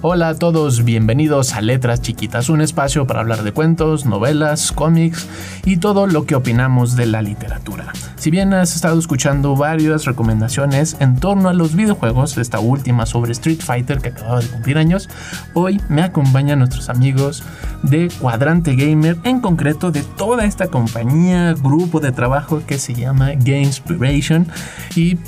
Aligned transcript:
Hola 0.00 0.28
a 0.28 0.34
todos, 0.36 0.84
bienvenidos 0.84 1.54
a 1.54 1.60
Letras 1.60 2.00
Chiquitas, 2.00 2.50
un 2.50 2.60
espacio 2.60 3.04
para 3.08 3.18
hablar 3.18 3.42
de 3.42 3.50
cuentos, 3.50 4.06
novelas, 4.06 4.70
cómics 4.70 5.26
y 5.64 5.78
todo 5.78 6.06
lo 6.06 6.24
que 6.24 6.36
opinamos 6.36 6.94
de 6.94 7.06
la 7.06 7.20
literatura. 7.20 7.92
Si 8.14 8.30
bien 8.30 8.54
has 8.54 8.76
estado 8.76 8.96
escuchando 8.96 9.56
varias 9.56 10.04
recomendaciones 10.04 10.96
en 11.00 11.18
torno 11.18 11.48
a 11.48 11.52
los 11.52 11.74
videojuegos, 11.74 12.38
esta 12.38 12.60
última 12.60 13.06
sobre 13.06 13.32
Street 13.32 13.58
Fighter 13.60 13.98
que 13.98 14.10
acababa 14.10 14.38
de 14.38 14.46
cumplir 14.46 14.78
años, 14.78 15.08
hoy 15.54 15.80
me 15.88 16.02
acompañan 16.02 16.60
nuestros 16.60 16.88
amigos 16.90 17.42
de 17.82 18.08
Cuadrante 18.20 18.76
Gamer, 18.76 19.16
en 19.24 19.40
concreto 19.40 19.90
de 19.90 20.04
toda 20.04 20.44
esta 20.44 20.68
compañía, 20.68 21.54
grupo 21.54 21.98
de 21.98 22.12
trabajo 22.12 22.62
que 22.64 22.78
se 22.78 22.94
llama 22.94 23.32
Gamespiration 23.34 24.46
y 24.94 25.18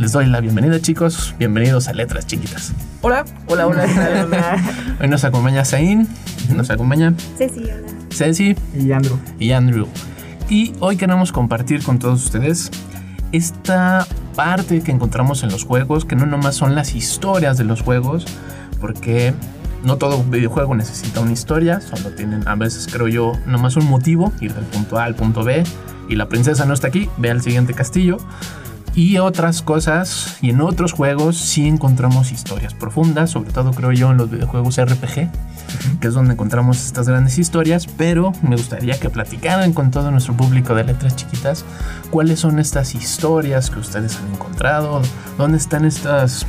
les 0.00 0.12
doy 0.12 0.24
la 0.24 0.40
bienvenida 0.40 0.80
chicos, 0.80 1.34
bienvenidos 1.38 1.86
a 1.86 1.92
Letras 1.92 2.26
Chiquitas. 2.26 2.72
Hola, 3.02 3.26
hola, 3.48 3.66
hola, 3.66 3.86
hola. 4.24 4.56
Hoy 4.98 5.08
nos 5.08 5.24
acompaña 5.24 5.62
Zain, 5.62 6.08
nos 6.56 6.70
acompaña 6.70 7.12
Ceci, 7.36 7.64
hola. 7.64 7.86
Ceci 8.10 8.56
Y 8.74 8.92
Andrew. 8.92 9.18
y 9.38 9.52
Andrew. 9.52 9.86
Y 10.48 10.72
hoy 10.80 10.96
queremos 10.96 11.32
compartir 11.32 11.82
con 11.82 11.98
todos 11.98 12.24
ustedes 12.24 12.70
esta 13.32 14.06
parte 14.34 14.80
que 14.80 14.90
encontramos 14.90 15.42
en 15.42 15.50
los 15.50 15.64
juegos, 15.64 16.06
que 16.06 16.16
no 16.16 16.24
nomás 16.24 16.54
son 16.54 16.74
las 16.74 16.94
historias 16.94 17.58
de 17.58 17.64
los 17.64 17.82
juegos, 17.82 18.24
porque 18.80 19.34
no 19.84 19.98
todo 19.98 20.24
videojuego 20.24 20.74
necesita 20.74 21.20
una 21.20 21.32
historia, 21.32 21.82
solo 21.82 22.14
tienen 22.14 22.48
a 22.48 22.54
veces 22.54 22.88
creo 22.90 23.08
yo 23.08 23.32
nomás 23.44 23.76
un 23.76 23.84
motivo, 23.84 24.32
ir 24.40 24.54
del 24.54 24.64
punto 24.64 24.98
A 24.98 25.04
al 25.04 25.14
punto 25.14 25.44
B, 25.44 25.62
y 26.08 26.16
la 26.16 26.26
princesa 26.26 26.64
no 26.64 26.72
está 26.72 26.88
aquí, 26.88 27.10
ve 27.18 27.30
al 27.30 27.42
siguiente 27.42 27.74
castillo. 27.74 28.16
Y 28.94 29.18
otras 29.18 29.62
cosas, 29.62 30.38
y 30.42 30.50
en 30.50 30.60
otros 30.60 30.92
juegos 30.92 31.38
sí 31.38 31.68
encontramos 31.68 32.32
historias 32.32 32.74
profundas, 32.74 33.30
sobre 33.30 33.52
todo 33.52 33.70
creo 33.70 33.92
yo 33.92 34.10
en 34.10 34.16
los 34.16 34.30
videojuegos 34.30 34.80
RPG, 34.80 35.30
que 36.00 36.08
es 36.08 36.14
donde 36.14 36.32
encontramos 36.32 36.84
estas 36.84 37.08
grandes 37.08 37.38
historias, 37.38 37.86
pero 37.86 38.32
me 38.42 38.56
gustaría 38.56 38.98
que 38.98 39.08
platicaran 39.08 39.72
con 39.72 39.90
todo 39.90 40.10
nuestro 40.10 40.36
público 40.36 40.74
de 40.74 40.84
letras 40.84 41.14
chiquitas 41.14 41.64
cuáles 42.10 42.40
son 42.40 42.58
estas 42.58 42.94
historias 42.94 43.70
que 43.70 43.78
ustedes 43.78 44.18
han 44.18 44.34
encontrado, 44.34 45.02
dónde 45.38 45.58
están 45.58 45.84
estos 45.84 46.44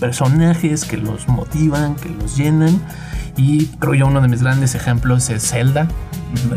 personajes 0.00 0.84
que 0.84 0.96
los 0.96 1.28
motivan, 1.28 1.94
que 1.94 2.08
los 2.08 2.36
llenan. 2.36 2.80
Y 3.36 3.66
creo 3.78 3.94
yo 3.94 4.06
uno 4.06 4.20
de 4.20 4.28
mis 4.28 4.42
grandes 4.42 4.74
ejemplos 4.74 5.30
es 5.30 5.48
Zelda, 5.50 5.86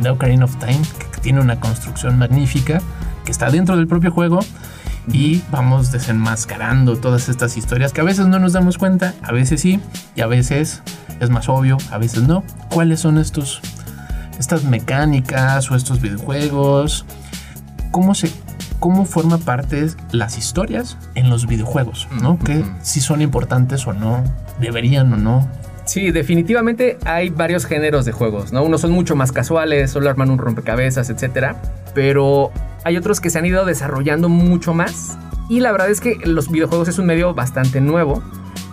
The 0.01 0.09
Ocarina 0.09 0.45
of 0.45 0.55
Time, 0.57 0.81
que 1.13 1.21
tiene 1.21 1.41
una 1.41 1.59
construcción 1.59 2.17
magnífica, 2.17 2.81
que 3.23 3.31
está 3.31 3.51
dentro 3.51 3.77
del 3.77 3.87
propio 3.87 4.11
juego, 4.11 4.39
y 5.11 5.41
vamos 5.51 5.91
desenmascarando 5.91 6.97
todas 6.97 7.29
estas 7.29 7.57
historias 7.57 7.93
que 7.93 8.01
a 8.01 8.03
veces 8.03 8.27
no 8.27 8.39
nos 8.39 8.53
damos 8.53 8.77
cuenta, 8.77 9.13
a 9.21 9.31
veces 9.31 9.61
sí, 9.61 9.79
y 10.15 10.21
a 10.21 10.27
veces 10.27 10.81
es 11.19 11.29
más 11.29 11.49
obvio, 11.49 11.77
a 11.91 11.97
veces 11.97 12.23
no. 12.23 12.43
¿Cuáles 12.69 12.99
son 12.99 13.17
estos, 13.17 13.61
estas 14.39 14.63
mecánicas 14.63 15.69
o 15.71 15.75
estos 15.75 16.01
videojuegos? 16.01 17.05
¿Cómo 17.91 18.15
se 18.15 18.31
cómo 18.79 19.05
forma 19.05 19.37
parte 19.37 19.87
las 20.11 20.37
historias 20.37 20.97
en 21.15 21.29
los 21.29 21.47
videojuegos, 21.47 22.07
¿no? 22.21 22.37
Que 22.37 22.63
si 22.81 23.01
son 23.01 23.21
importantes 23.21 23.87
o 23.87 23.93
no, 23.93 24.23
deberían 24.59 25.11
o 25.13 25.17
no. 25.17 25.49
Sí, 25.85 26.11
definitivamente 26.11 26.97
hay 27.05 27.29
varios 27.29 27.65
géneros 27.65 28.05
de 28.05 28.11
juegos, 28.11 28.51
¿no? 28.51 28.63
Unos 28.63 28.81
son 28.81 28.91
mucho 28.91 29.15
más 29.15 29.31
casuales, 29.31 29.91
solo 29.91 30.09
arman 30.09 30.29
un 30.29 30.37
rompecabezas, 30.37 31.09
etcétera. 31.09 31.55
Pero 31.93 32.51
hay 32.85 32.97
otros 32.97 33.19
que 33.19 33.31
se 33.31 33.39
han 33.39 33.45
ido 33.45 33.65
desarrollando 33.65 34.29
mucho 34.29 34.73
más. 34.73 35.17
Y 35.49 35.59
la 35.59 35.71
verdad 35.71 35.89
es 35.89 35.99
que 35.99 36.17
los 36.23 36.49
videojuegos 36.49 36.87
es 36.87 36.99
un 36.99 37.07
medio 37.07 37.33
bastante 37.33 37.81
nuevo 37.81 38.23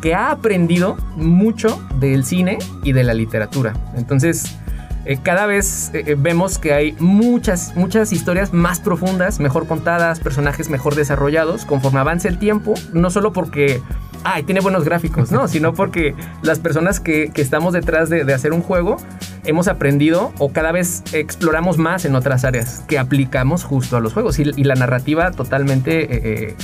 que 0.02 0.14
ha 0.14 0.30
aprendido 0.30 0.96
mucho 1.16 1.82
del 1.98 2.24
cine 2.24 2.58
y 2.84 2.92
de 2.92 3.04
la 3.04 3.14
literatura. 3.14 3.72
Entonces, 3.96 4.58
eh, 5.06 5.18
cada 5.22 5.46
vez 5.46 5.90
eh, 5.94 6.14
vemos 6.18 6.58
que 6.58 6.74
hay 6.74 6.92
muchas, 6.98 7.74
muchas 7.74 8.12
historias 8.12 8.52
más 8.52 8.80
profundas, 8.80 9.40
mejor 9.40 9.66
contadas, 9.66 10.20
personajes 10.20 10.68
mejor 10.68 10.94
desarrollados 10.94 11.64
conforme 11.64 12.00
avance 12.00 12.28
el 12.28 12.38
tiempo, 12.38 12.74
no 12.92 13.10
solo 13.10 13.32
porque, 13.32 13.80
ay, 14.24 14.42
tiene 14.42 14.60
buenos 14.60 14.84
gráficos, 14.84 15.30
no, 15.32 15.48
sino 15.48 15.74
porque 15.74 16.14
las 16.42 16.58
personas 16.58 17.00
que, 17.00 17.30
que 17.32 17.42
estamos 17.42 17.72
detrás 17.72 18.08
de, 18.08 18.24
de, 18.24 18.34
hacer 18.34 18.52
un 18.52 18.62
juego 18.62 18.96
hemos 19.44 19.68
aprendido 19.68 20.32
o 20.38 20.52
cada 20.52 20.72
vez 20.72 21.02
exploramos 21.12 21.78
más 21.78 22.04
en 22.04 22.14
otras 22.14 22.44
áreas 22.44 22.84
que 22.88 22.98
aplicamos 22.98 23.64
justo 23.64 23.96
a 23.96 24.00
los 24.00 24.12
juegos. 24.12 24.38
Y, 24.38 24.44
la 24.62 24.74
narrativa 24.74 25.30
totalmente 25.32 26.06
eh, 26.48 26.56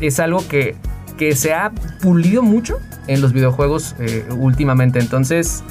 es 0.00 0.20
algo 0.20 0.46
que, 0.48 0.76
que 1.16 1.34
se 1.34 1.54
ha 1.54 1.72
pulido 2.02 2.42
mucho 2.42 2.78
en 3.06 3.20
los 3.20 3.32
videojuegos 3.32 3.94
últimamente, 4.30 4.98
entonces... 4.98 5.62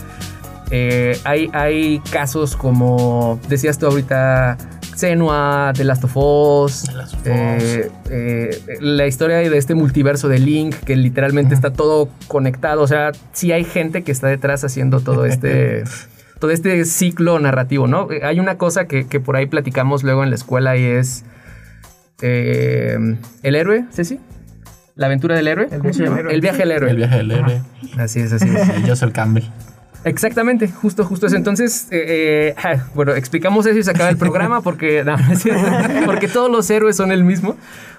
Eh, 0.70 1.18
hay, 1.24 1.50
hay 1.54 2.00
casos 2.12 2.58
como 2.58 3.40
decías 3.48 3.78
tú 3.78 3.86
ahorita, 3.86 4.58
Senua, 4.98 5.72
The 5.76 5.84
Last 5.84 6.04
of 6.04 6.18
Us, 6.18 6.92
Last 6.94 7.14
of 7.14 7.22
eh, 7.26 7.90
eh, 8.10 8.50
la 8.82 9.06
historia 9.06 9.38
de 9.38 9.58
este 9.58 9.76
multiverso 9.76 10.28
de 10.28 10.40
Link, 10.40 10.76
que 10.76 10.96
literalmente 10.96 11.54
está 11.54 11.72
todo 11.72 12.10
conectado. 12.28 12.82
O 12.82 12.88
sea, 12.88 13.12
sí 13.32 13.52
hay 13.52 13.64
gente 13.64 14.04
que 14.04 14.12
está 14.12 14.28
detrás 14.28 14.64
haciendo 14.64 15.00
todo 15.00 15.26
este. 15.26 15.84
todo 16.40 16.52
este 16.52 16.84
ciclo 16.86 17.40
narrativo, 17.40 17.88
¿no? 17.88 18.08
Hay 18.24 18.40
una 18.40 18.58
cosa 18.58 18.86
que, 18.86 19.08
que 19.08 19.20
por 19.20 19.36
ahí 19.36 19.46
platicamos 19.46 20.04
luego 20.04 20.24
en 20.24 20.30
la 20.30 20.36
escuela 20.36 20.78
y 20.78 20.84
es. 20.84 21.24
el 22.22 23.18
héroe, 23.44 23.86
Ceci. 23.92 24.20
La 24.96 25.06
aventura 25.06 25.36
del 25.36 25.48
héroe. 25.48 25.68
El 25.72 25.80
¿Cómo 25.80 25.94
se 25.94 26.02
viaje 26.02 26.06
llama? 26.06 26.18
del 26.18 26.26
héroe. 26.26 26.34
El 26.34 26.42
viaje 26.42 26.58
del 26.58 26.72
héroe. 26.72 26.90
El 26.90 26.98
viaje 26.98 27.18
del 27.18 27.32
héroe. 27.32 27.62
Así 27.98 28.20
es, 28.20 28.34
así 28.34 28.50
es. 28.50 28.88
Joseph 28.88 29.14
Campbell. 29.14 29.44
Exactamente, 30.04 30.68
justo, 30.70 31.04
justo 31.04 31.28
eso. 31.28 31.36
Entonces, 31.36 31.88
eh, 31.92 32.56
eh, 32.64 32.82
bueno, 32.94 33.14
explicamos 33.14 33.66
eso 33.66 33.78
y 33.78 33.84
se 33.84 33.92
acaba 33.92 34.10
el 34.10 34.18
programa 34.18 34.62
porque, 34.62 35.04
porque 36.06 36.28
todos 36.28 36.50
los 36.52 36.70
héroes 36.70 36.96
son 36.96 37.12
el 37.12 37.24
mismo. 37.24 37.56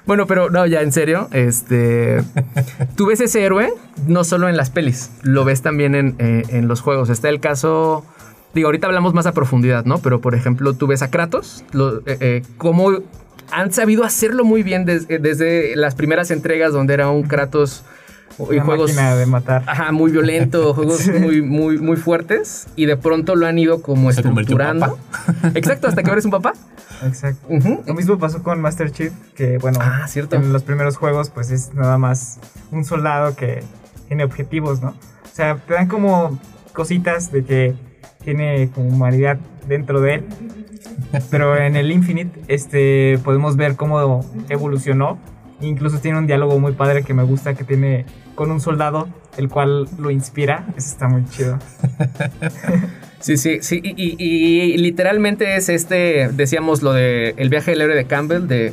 Bueno, 0.06 0.26
pero 0.26 0.48
no, 0.48 0.64
ya 0.66 0.80
en 0.80 0.92
serio, 0.92 1.28
este, 1.32 2.22
tú 2.96 3.06
ves 3.06 3.20
ese 3.20 3.44
héroe 3.44 3.72
no 4.06 4.24
solo 4.24 4.48
en 4.48 4.56
las 4.56 4.70
pelis, 4.70 5.10
lo 5.22 5.44
ves 5.44 5.60
también 5.60 5.94
en, 5.94 6.14
eh, 6.18 6.44
en 6.48 6.66
los 6.66 6.80
juegos. 6.80 7.10
Está 7.10 7.28
el 7.28 7.40
caso, 7.40 8.06
digo, 8.54 8.68
ahorita 8.68 8.86
hablamos 8.86 9.12
más 9.12 9.26
a 9.26 9.32
profundidad, 9.32 9.84
¿no? 9.84 9.98
Pero 9.98 10.20
por 10.20 10.34
ejemplo, 10.34 10.72
tú 10.72 10.86
ves 10.86 11.02
a 11.02 11.10
Kratos, 11.10 11.64
cómo 12.56 13.02
han 13.50 13.72
sabido 13.72 14.04
hacerlo 14.04 14.44
muy 14.44 14.62
bien 14.62 14.84
des, 14.84 15.08
desde 15.08 15.76
las 15.76 15.94
primeras 15.94 16.30
entregas 16.30 16.72
donde 16.72 16.94
era 16.94 17.10
un 17.10 17.24
Kratos 17.24 17.84
y 18.38 18.54
Una 18.54 18.64
juegos 18.64 18.90
máquina 18.90 19.16
de 19.16 19.26
matar. 19.26 19.62
Ajá, 19.66 19.92
muy 19.92 20.10
violento, 20.10 20.74
juegos 20.74 20.98
sí. 20.98 21.12
muy, 21.12 21.42
muy, 21.42 21.78
muy 21.78 21.96
fuertes. 21.96 22.66
Y 22.76 22.86
de 22.86 22.96
pronto 22.96 23.36
lo 23.36 23.46
han 23.46 23.58
ido 23.58 23.82
como 23.82 24.12
Se 24.12 24.20
estructurando. 24.20 24.98
Exacto, 25.54 25.88
hasta 25.88 26.02
que 26.02 26.10
ahora 26.10 26.20
es 26.20 26.24
un 26.24 26.30
papá. 26.30 26.52
Exacto. 27.04 27.46
Uh 27.48 27.58
-huh. 27.58 27.86
Lo 27.86 27.94
mismo 27.94 28.18
pasó 28.18 28.42
con 28.42 28.60
Master 28.60 28.90
Chief, 28.90 29.12
que 29.34 29.58
bueno, 29.58 29.78
ah, 29.82 30.06
¿cierto? 30.08 30.36
en 30.36 30.52
los 30.52 30.62
primeros 30.62 30.96
juegos, 30.96 31.30
pues 31.30 31.50
es 31.50 31.74
nada 31.74 31.98
más 31.98 32.38
un 32.70 32.84
soldado 32.84 33.36
que 33.36 33.62
tiene 34.08 34.24
objetivos, 34.24 34.80
¿no? 34.82 34.90
O 34.90 35.34
sea, 35.34 35.56
te 35.56 35.74
dan 35.74 35.86
como 35.86 36.38
cositas 36.72 37.30
de 37.30 37.44
que 37.44 37.74
tiene 38.24 38.70
como 38.74 38.88
humanidad 38.88 39.38
dentro 39.66 40.00
de 40.00 40.14
él. 40.14 40.24
Pero 41.30 41.56
en 41.56 41.76
el 41.76 41.90
Infinite, 41.92 42.40
este, 42.48 43.18
podemos 43.24 43.56
ver 43.56 43.76
cómo 43.76 44.24
evolucionó 44.48 45.18
Incluso 45.60 45.98
tiene 45.98 46.18
un 46.18 46.26
diálogo 46.26 46.58
muy 46.58 46.72
padre 46.72 47.02
que 47.02 47.14
me 47.14 47.22
gusta 47.22 47.54
que 47.54 47.64
tiene 47.64 48.06
con 48.34 48.50
un 48.50 48.60
soldado, 48.60 49.08
el 49.36 49.48
cual 49.48 49.88
lo 49.98 50.10
inspira. 50.10 50.66
Eso 50.76 50.88
está 50.90 51.08
muy 51.08 51.24
chido. 51.26 51.58
Sí, 53.20 53.36
sí, 53.36 53.58
sí. 53.62 53.80
Y, 53.82 53.94
y, 53.96 54.16
y, 54.18 54.76
literalmente 54.78 55.56
es 55.56 55.68
este, 55.68 56.28
decíamos 56.32 56.82
lo 56.82 56.92
de 56.92 57.34
el 57.36 57.48
viaje 57.48 57.72
del 57.72 57.82
héroe 57.82 57.96
de 57.96 58.04
Campbell, 58.04 58.46
de... 58.46 58.72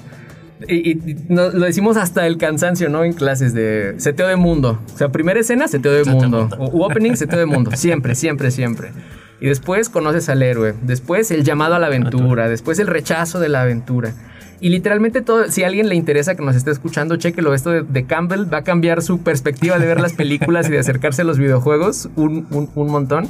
Y, 0.67 0.91
y 0.91 1.17
no, 1.27 1.49
lo 1.49 1.65
decimos 1.65 1.97
hasta 1.97 2.25
el 2.27 2.37
cansancio, 2.37 2.87
¿no? 2.89 3.03
En 3.03 3.13
clases 3.13 3.53
de 3.53 3.95
seteo 3.97 4.27
de 4.27 4.35
mundo. 4.35 4.79
O 4.93 4.97
sea, 4.97 5.09
primera 5.09 5.39
escena, 5.39 5.67
seteo 5.67 5.91
de 5.91 6.05
mundo. 6.05 6.47
mundo. 6.47 6.69
U 6.71 6.83
opening, 6.83 7.15
seteo 7.15 7.39
de 7.39 7.45
mundo. 7.45 7.71
Siempre, 7.75 8.15
siempre, 8.15 8.51
siempre. 8.51 8.91
Y 9.41 9.47
después 9.47 9.89
conoces 9.89 10.29
al 10.29 10.41
héroe. 10.41 10.73
Después 10.83 11.29
el 11.31 11.43
llamado 11.43 11.75
a 11.75 11.79
la 11.79 11.87
aventura. 11.87 12.47
Después 12.47 12.79
el 12.79 12.87
rechazo 12.87 13.39
de 13.39 13.49
la 13.49 13.63
aventura. 13.63 14.13
Y 14.61 14.69
literalmente 14.69 15.21
todo, 15.21 15.51
si 15.51 15.63
a 15.63 15.67
alguien 15.67 15.89
le 15.89 15.95
interesa 15.95 16.35
que 16.35 16.43
nos 16.43 16.55
esté 16.55 16.71
escuchando, 16.71 17.17
chequelo. 17.17 17.53
Esto 17.53 17.71
de, 17.71 17.81
de 17.83 18.05
Campbell 18.05 18.51
va 18.51 18.59
a 18.59 18.63
cambiar 18.63 19.01
su 19.01 19.19
perspectiva 19.21 19.77
de 19.79 19.85
ver 19.85 19.99
las 19.99 20.13
películas 20.13 20.67
y 20.69 20.71
de 20.71 20.79
acercarse 20.79 21.23
a 21.23 21.25
los 21.25 21.37
videojuegos 21.37 22.09
un, 22.15 22.47
un- 22.51 22.69
un 22.73 22.87
montón. 22.87 23.27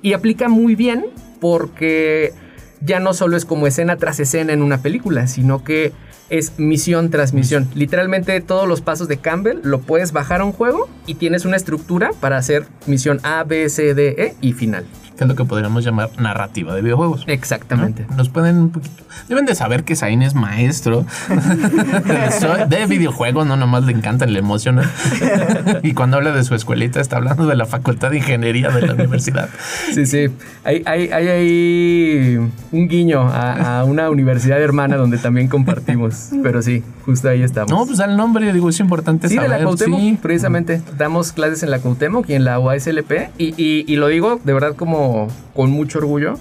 Y 0.00 0.14
aplica 0.14 0.48
muy 0.48 0.74
bien 0.74 1.04
porque 1.40 2.32
ya 2.80 2.98
no 3.00 3.14
solo 3.14 3.36
es 3.36 3.44
como 3.44 3.66
escena 3.66 3.96
tras 3.96 4.18
escena 4.18 4.52
en 4.52 4.62
una 4.62 4.78
película, 4.82 5.26
sino 5.26 5.62
que 5.62 5.92
es 6.30 6.58
misión 6.58 7.10
tras 7.10 7.34
misión. 7.34 7.68
Literalmente 7.74 8.40
todos 8.40 8.66
los 8.66 8.80
pasos 8.80 9.06
de 9.06 9.18
Campbell 9.18 9.58
lo 9.62 9.80
puedes 9.80 10.12
bajar 10.12 10.40
a 10.40 10.44
un 10.44 10.52
juego 10.52 10.88
y 11.06 11.16
tienes 11.16 11.44
una 11.44 11.56
estructura 11.56 12.12
para 12.20 12.38
hacer 12.38 12.64
misión 12.86 13.20
A, 13.22 13.44
B, 13.44 13.68
C, 13.68 13.92
D, 13.94 14.14
E 14.18 14.34
y 14.40 14.52
final. 14.54 14.84
Que 15.22 15.24
es 15.24 15.28
lo 15.28 15.36
que 15.36 15.44
podríamos 15.44 15.84
llamar 15.84 16.10
narrativa 16.18 16.74
de 16.74 16.82
videojuegos. 16.82 17.26
¿no? 17.26 17.32
Exactamente. 17.32 18.06
Nos 18.16 18.28
pueden 18.28 18.56
un 18.56 18.70
poquito. 18.70 19.04
Deben 19.28 19.46
de 19.46 19.54
saber 19.54 19.84
que 19.84 19.94
Zain 19.94 20.20
es 20.22 20.34
maestro 20.34 21.06
de, 21.28 22.66
de 22.76 22.86
videojuegos, 22.86 23.46
no 23.46 23.56
nomás 23.56 23.84
le 23.84 23.92
encanta, 23.92 24.26
le 24.26 24.38
emociona. 24.38 24.90
y 25.82 25.92
cuando 25.94 26.16
habla 26.16 26.32
de 26.32 26.42
su 26.44 26.54
escuelita, 26.54 27.00
está 27.00 27.16
hablando 27.18 27.46
de 27.46 27.54
la 27.56 27.66
facultad 27.66 28.10
de 28.10 28.18
ingeniería 28.18 28.70
de 28.70 28.82
la 28.86 28.94
universidad. 28.94 29.48
Sí, 29.94 30.06
sí. 30.06 30.26
Hay, 30.64 30.82
hay, 30.86 31.08
hay 31.10 31.28
ahí 31.28 32.36
un 32.72 32.88
guiño 32.88 33.20
a, 33.28 33.80
a 33.80 33.84
una 33.84 34.10
universidad 34.10 34.60
hermana 34.60 34.96
donde 34.96 35.18
también 35.18 35.48
compartimos. 35.48 36.30
Pero 36.42 36.62
sí, 36.62 36.82
justo 37.04 37.28
ahí 37.28 37.42
estamos. 37.42 37.70
No, 37.70 37.86
pues 37.86 38.00
al 38.00 38.16
nombre, 38.16 38.52
digo, 38.52 38.68
es 38.70 38.80
importante 38.80 39.28
Sí, 39.28 39.34
de 39.34 39.42
saber. 39.42 39.58
la 39.60 39.64
Cuauhtémoc, 39.64 40.00
sí. 40.00 40.18
precisamente. 40.20 40.82
Damos 40.98 41.32
clases 41.32 41.62
en 41.62 41.70
la 41.70 41.78
Cuauhtémoc 41.78 42.28
y 42.28 42.34
en 42.34 42.44
la 42.44 42.58
UASLP. 42.58 43.12
Y, 43.38 43.54
y- 43.62 43.84
y 43.86 43.96
lo 43.96 44.08
digo 44.08 44.40
de 44.42 44.52
verdad 44.52 44.74
como 44.74 45.11
con 45.54 45.70
mucho 45.70 45.98
orgullo. 45.98 46.38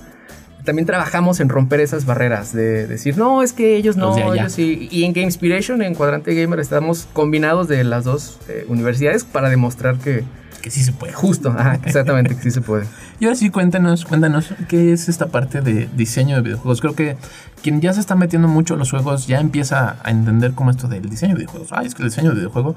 También 0.63 0.85
trabajamos 0.85 1.39
en 1.39 1.49
romper 1.49 1.79
esas 1.79 2.05
barreras 2.05 2.53
de 2.53 2.85
decir, 2.85 3.17
no, 3.17 3.41
es 3.41 3.51
que 3.51 3.75
ellos 3.75 3.97
no, 3.97 4.15
ellos 4.33 4.51
sí. 4.51 4.87
Y 4.91 5.05
en 5.05 5.13
Gamespiration, 5.13 5.81
en 5.81 5.95
Cuadrante 5.95 6.35
Gamer, 6.35 6.59
estamos 6.59 7.07
combinados 7.13 7.67
de 7.67 7.83
las 7.83 8.03
dos 8.03 8.37
eh, 8.47 8.65
universidades 8.67 9.23
para 9.23 9.49
demostrar 9.49 9.97
que 9.97 10.23
Que 10.61 10.69
sí 10.69 10.83
se 10.83 10.91
puede. 10.91 11.13
justo, 11.13 11.49
ajá, 11.57 11.79
exactamente, 11.83 12.35
que 12.35 12.43
sí 12.43 12.51
se 12.51 12.61
puede. 12.61 12.85
Y 13.19 13.25
ahora 13.25 13.35
sí, 13.35 13.49
cuéntanos, 13.49 14.05
cuéntanos, 14.05 14.53
¿qué 14.67 14.93
es 14.93 15.09
esta 15.09 15.27
parte 15.27 15.61
de 15.61 15.89
diseño 15.95 16.35
de 16.35 16.41
videojuegos? 16.43 16.79
Creo 16.81 16.93
que 16.93 17.17
quien 17.63 17.81
ya 17.81 17.93
se 17.93 17.99
está 17.99 18.15
metiendo 18.15 18.47
mucho 18.47 18.73
en 18.73 18.79
los 18.79 18.91
juegos 18.91 19.25
ya 19.27 19.39
empieza 19.39 19.97
a 20.03 20.11
entender 20.11 20.53
cómo 20.53 20.69
esto 20.69 20.87
del 20.87 21.09
diseño 21.09 21.33
de 21.33 21.39
videojuegos. 21.39 21.69
Ay, 21.71 21.87
es 21.87 21.95
que 21.95 22.03
el 22.03 22.09
diseño 22.09 22.29
de 22.29 22.35
videojuego. 22.35 22.75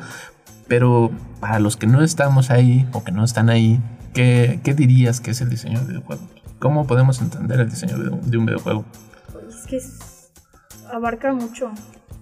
Pero 0.69 1.11
para 1.41 1.59
los 1.61 1.77
que 1.77 1.87
no 1.87 2.03
estamos 2.03 2.51
ahí 2.51 2.87
o 2.93 3.05
que 3.05 3.13
no 3.13 3.25
están 3.25 3.51
ahí, 3.51 3.81
¿qué, 4.15 4.61
qué 4.65 4.75
dirías 4.75 5.21
que 5.21 5.33
es 5.33 5.41
el 5.41 5.51
diseño 5.51 5.81
de 5.81 5.87
videojuegos? 5.89 6.25
¿Cómo 6.59 6.87
podemos 6.87 7.21
entender 7.21 7.61
el 7.61 7.69
diseño 7.69 7.99
de, 7.99 8.09
un- 8.11 8.31
de 8.31 8.39
un 8.39 8.47
videojuego? 8.47 8.85
Es 9.49 9.67
que 9.67 9.77
es- 9.77 10.31
abarca 10.93 11.33
mucho. 11.33 11.73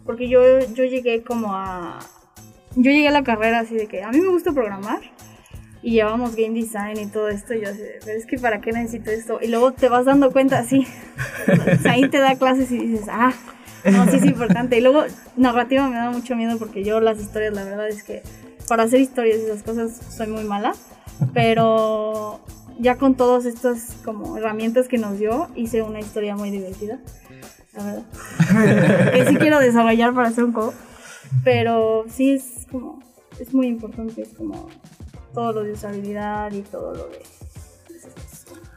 Porque 0.04 0.28
yo, 0.28 0.40
yo 0.74 0.84
llegué 0.84 1.22
como 1.22 1.54
a. 1.54 2.00
Yo 2.74 2.90
llegué 2.90 3.06
a 3.08 3.12
la 3.12 3.22
carrera 3.22 3.60
así 3.60 3.74
de 3.76 3.86
que 3.86 4.02
a 4.02 4.10
mí 4.10 4.20
me 4.20 4.28
gusta 4.28 4.52
programar. 4.52 5.00
Y 5.84 5.92
llevamos 5.92 6.36
game 6.36 6.54
design 6.60 6.96
y 6.98 7.06
todo 7.06 7.28
esto. 7.28 7.54
Y 7.54 7.62
yo 7.62 7.68
así, 7.70 7.80
pero 8.04 8.16
es 8.18 8.24
que 8.26 8.38
¿para 8.38 8.60
qué 8.60 8.72
necesito 8.72 9.10
esto? 9.10 9.38
Y 9.42 9.48
luego 9.48 9.72
te 9.72 9.88
vas 9.88 10.04
dando 10.06 10.30
cuenta 10.32 10.58
así. 10.58 10.86
Ahí 11.88 12.08
te 12.08 12.18
da 12.18 12.36
clases 12.36 12.70
y 12.70 12.78
dices, 12.78 13.06
ah, 13.10 13.32
no, 13.84 14.08
sí 14.08 14.16
es 14.16 14.24
importante. 14.24 14.78
Y 14.78 14.80
luego 14.80 15.04
narrativa 15.36 15.88
me 15.88 15.96
da 15.96 16.10
mucho 16.10 16.34
miedo 16.36 16.56
porque 16.58 16.84
yo 16.84 17.00
las 17.00 17.18
historias, 17.20 17.52
la 17.54 17.64
verdad 17.64 17.88
es 17.88 18.02
que 18.04 18.22
para 18.68 18.84
hacer 18.84 19.00
historias 19.00 19.38
y 19.40 19.44
esas 19.50 19.62
cosas 19.64 20.00
soy 20.16 20.28
muy 20.28 20.44
mala. 20.44 20.72
Pero 21.34 22.40
ya 22.78 22.96
con 22.96 23.14
todas 23.14 23.44
estas 23.44 23.96
como 24.04 24.36
herramientas 24.36 24.88
que 24.88 24.98
nos 24.98 25.18
dio, 25.18 25.48
hice 25.54 25.82
una 25.82 26.00
historia 26.00 26.36
muy 26.36 26.50
divertida. 26.50 26.98
La 27.74 27.84
verdad. 27.84 28.02
que 29.12 29.26
sí 29.28 29.36
quiero 29.36 29.58
desarrollar 29.58 30.14
para 30.14 30.28
hacer 30.28 30.44
un 30.44 30.52
juego. 30.52 30.74
Pero 31.44 32.04
sí 32.08 32.32
es 32.32 32.66
como, 32.70 33.00
es 33.40 33.54
muy 33.54 33.66
importante, 33.66 34.22
es 34.22 34.28
como 34.36 34.68
todo 35.32 35.52
lo 35.52 35.62
de 35.62 35.72
usabilidad 35.72 36.52
y 36.52 36.60
todo 36.62 36.94
lo 36.94 37.04
de... 37.08 37.22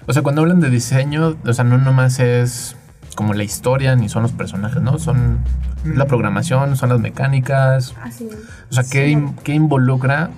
O 0.07 0.13
sea, 0.13 0.21
cuando 0.21 0.41
hablan 0.41 0.61
de 0.61 0.69
diseño, 0.69 1.35
o 1.45 1.53
sea, 1.53 1.63
no 1.65 1.77
nomás 1.77 2.19
es 2.19 2.75
como 3.15 3.33
la 3.33 3.43
historia 3.43 3.95
ni 3.95 4.07
son 4.07 4.23
los 4.23 4.31
personajes, 4.33 4.81
¿no? 4.81 4.99
Son 4.99 5.39
la 5.83 6.05
programación, 6.05 6.75
son 6.77 6.89
las 6.89 6.99
mecánicas. 6.99 7.93
Así 8.01 8.27
es. 8.27 8.37
O 8.69 8.73
sea, 8.73 8.83
¿qué, 8.89 9.09
in- 9.09 9.35
qué 9.37 9.53
involucra 9.53 10.29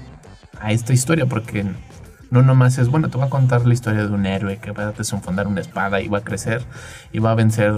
a 0.59 0.71
esta 0.71 0.94
historia? 0.94 1.25
Porque 1.25 1.65
no 2.32 2.42
nomás 2.42 2.78
es, 2.78 2.90
bueno, 2.90 3.10
te 3.10 3.18
voy 3.18 3.28
a 3.28 3.30
contar 3.30 3.66
la 3.66 3.74
historia 3.74 4.06
de 4.06 4.14
un 4.14 4.26
héroe 4.26 4.58
que 4.58 4.72
va 4.72 4.84
a 4.90 4.92
desenfundar 4.92 5.48
una 5.48 5.62
espada 5.62 6.02
y 6.02 6.08
va 6.08 6.20
a 6.20 6.24
crecer 6.24 6.64
y 7.12 7.20
va 7.20 7.32
a 7.32 7.36
vencer 7.36 7.74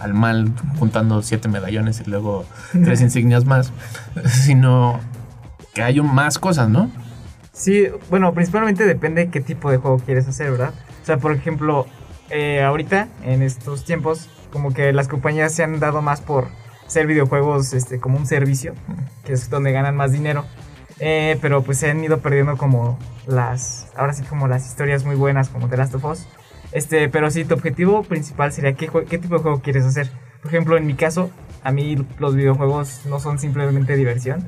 al 0.00 0.12
mal 0.14 0.50
juntando 0.78 1.22
siete 1.22 1.48
medallones 1.48 2.00
y 2.04 2.10
luego 2.10 2.44
tres 2.72 3.00
insignias 3.02 3.44
más, 3.44 3.72
sino 4.28 5.00
que 5.74 5.82
hay 5.82 6.00
un- 6.00 6.14
más 6.14 6.38
cosas, 6.38 6.68
¿no? 6.68 6.90
Sí, 7.52 7.86
bueno, 8.10 8.32
principalmente 8.34 8.84
depende 8.84 9.26
de 9.26 9.30
qué 9.30 9.40
tipo 9.40 9.70
de 9.70 9.76
juego 9.76 9.98
quieres 9.98 10.26
hacer, 10.26 10.50
¿verdad? 10.50 10.72
O 11.02 11.06
sea, 11.06 11.18
por 11.18 11.32
ejemplo, 11.32 11.86
eh, 12.30 12.62
ahorita, 12.64 13.08
en 13.22 13.42
estos 13.42 13.84
tiempos, 13.84 14.28
como 14.52 14.72
que 14.72 14.92
las 14.92 15.06
compañías 15.08 15.52
se 15.52 15.62
han 15.62 15.78
dado 15.78 16.02
más 16.02 16.20
por 16.20 16.48
hacer 16.86 17.06
videojuegos 17.06 17.72
este, 17.72 18.00
como 18.00 18.18
un 18.18 18.26
servicio, 18.26 18.74
que 19.24 19.32
es 19.34 19.50
donde 19.50 19.70
ganan 19.72 19.94
más 19.96 20.10
dinero. 20.12 20.44
Eh, 21.00 21.38
pero 21.40 21.62
pues 21.62 21.78
se 21.78 21.90
han 21.90 22.02
ido 22.04 22.18
perdiendo 22.18 22.56
como 22.56 22.98
las, 23.26 23.88
ahora 23.96 24.12
sí 24.12 24.22
como 24.24 24.46
las 24.46 24.66
historias 24.66 25.04
muy 25.04 25.16
buenas 25.16 25.48
como 25.48 25.68
The 25.68 25.76
Last 25.76 25.94
of 25.94 26.04
Us. 26.04 26.26
Este, 26.72 27.08
pero 27.08 27.30
sí, 27.30 27.44
tu 27.44 27.54
objetivo 27.54 28.02
principal 28.02 28.52
sería 28.52 28.74
qué, 28.74 28.88
qué 29.08 29.18
tipo 29.18 29.36
de 29.36 29.42
juego 29.42 29.60
quieres 29.60 29.84
hacer. 29.84 30.10
Por 30.42 30.50
ejemplo, 30.52 30.76
en 30.76 30.86
mi 30.86 30.94
caso, 30.94 31.30
a 31.62 31.72
mí 31.72 31.96
los 32.18 32.34
videojuegos 32.34 33.06
no 33.06 33.20
son 33.20 33.38
simplemente 33.38 33.96
diversión. 33.96 34.46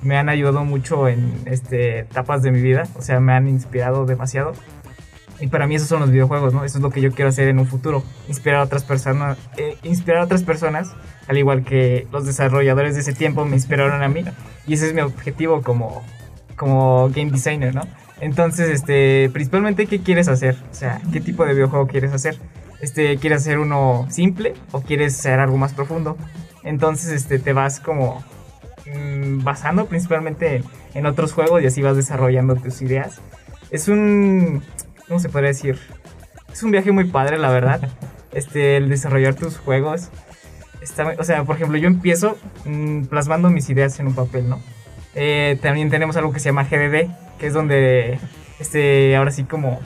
Me 0.00 0.16
han 0.16 0.28
ayudado 0.28 0.64
mucho 0.64 1.08
en 1.08 1.32
este, 1.46 2.00
etapas 2.00 2.42
de 2.42 2.50
mi 2.50 2.60
vida, 2.60 2.84
o 2.96 3.02
sea, 3.02 3.20
me 3.20 3.32
han 3.32 3.48
inspirado 3.48 4.06
demasiado. 4.06 4.52
Y 5.40 5.48
para 5.48 5.66
mí 5.66 5.74
esos 5.74 5.88
son 5.88 6.00
los 6.00 6.10
videojuegos, 6.10 6.54
¿no? 6.54 6.64
Eso 6.64 6.78
es 6.78 6.82
lo 6.82 6.90
que 6.90 7.00
yo 7.00 7.10
quiero 7.10 7.28
hacer 7.28 7.48
en 7.48 7.58
un 7.58 7.66
futuro. 7.66 8.04
Inspirar 8.28 8.60
a 8.60 8.62
otras 8.64 8.84
personas, 8.84 9.38
eh, 9.56 9.76
inspirar 9.82 10.20
a 10.20 10.24
otras 10.24 10.42
personas, 10.42 10.92
al 11.26 11.38
igual 11.38 11.64
que 11.64 12.06
los 12.12 12.24
desarrolladores 12.24 12.94
de 12.94 13.00
ese 13.00 13.12
tiempo 13.12 13.44
me 13.44 13.56
inspiraron 13.56 14.02
a 14.02 14.08
mí. 14.08 14.24
Y 14.66 14.74
ese 14.74 14.88
es 14.88 14.94
mi 14.94 15.00
objetivo 15.00 15.62
como, 15.62 16.02
como 16.56 17.08
game 17.10 17.30
designer, 17.30 17.74
¿no? 17.74 17.82
Entonces, 18.20 18.70
este, 18.70 19.28
principalmente, 19.32 19.86
¿qué 19.86 20.00
quieres 20.00 20.28
hacer? 20.28 20.56
O 20.70 20.74
sea, 20.74 21.00
¿qué 21.12 21.20
tipo 21.20 21.44
de 21.44 21.54
videojuego 21.54 21.88
quieres 21.88 22.12
hacer? 22.12 22.38
Este, 22.80 23.16
¿quieres 23.18 23.40
hacer 23.40 23.58
uno 23.58 24.06
simple 24.10 24.54
o 24.70 24.82
quieres 24.82 25.18
hacer 25.18 25.40
algo 25.40 25.56
más 25.56 25.74
profundo? 25.74 26.16
Entonces, 26.62 27.12
este, 27.12 27.38
te 27.38 27.52
vas 27.52 27.80
como 27.80 28.24
mm, 28.86 29.42
basando 29.42 29.86
principalmente 29.86 30.56
en, 30.56 30.64
en 30.94 31.06
otros 31.06 31.32
juegos 31.32 31.62
y 31.62 31.66
así 31.66 31.82
vas 31.82 31.96
desarrollando 31.96 32.54
tus 32.54 32.80
ideas. 32.82 33.20
Es 33.70 33.88
un, 33.88 34.62
¿cómo 35.14 35.22
se 35.22 35.28
podría 35.28 35.50
decir? 35.50 35.78
Es 36.52 36.64
un 36.64 36.72
viaje 36.72 36.90
muy 36.90 37.04
padre, 37.04 37.38
la 37.38 37.50
verdad. 37.50 37.80
Este, 38.32 38.78
el 38.78 38.88
desarrollar 38.88 39.36
tus 39.36 39.58
juegos. 39.58 40.08
Está, 40.82 41.14
o 41.16 41.22
sea, 41.22 41.44
por 41.44 41.54
ejemplo, 41.54 41.78
yo 41.78 41.86
empiezo 41.86 42.36
mm, 42.64 43.04
plasmando 43.04 43.48
mis 43.48 43.70
ideas 43.70 44.00
en 44.00 44.08
un 44.08 44.16
papel, 44.16 44.48
¿no? 44.48 44.60
Eh, 45.14 45.56
también 45.62 45.88
tenemos 45.88 46.16
algo 46.16 46.32
que 46.32 46.40
se 46.40 46.46
llama 46.46 46.64
GDD, 46.64 47.12
que 47.38 47.46
es 47.46 47.52
donde, 47.52 48.18
este, 48.58 49.14
ahora 49.14 49.30
sí 49.30 49.44
como 49.44 49.78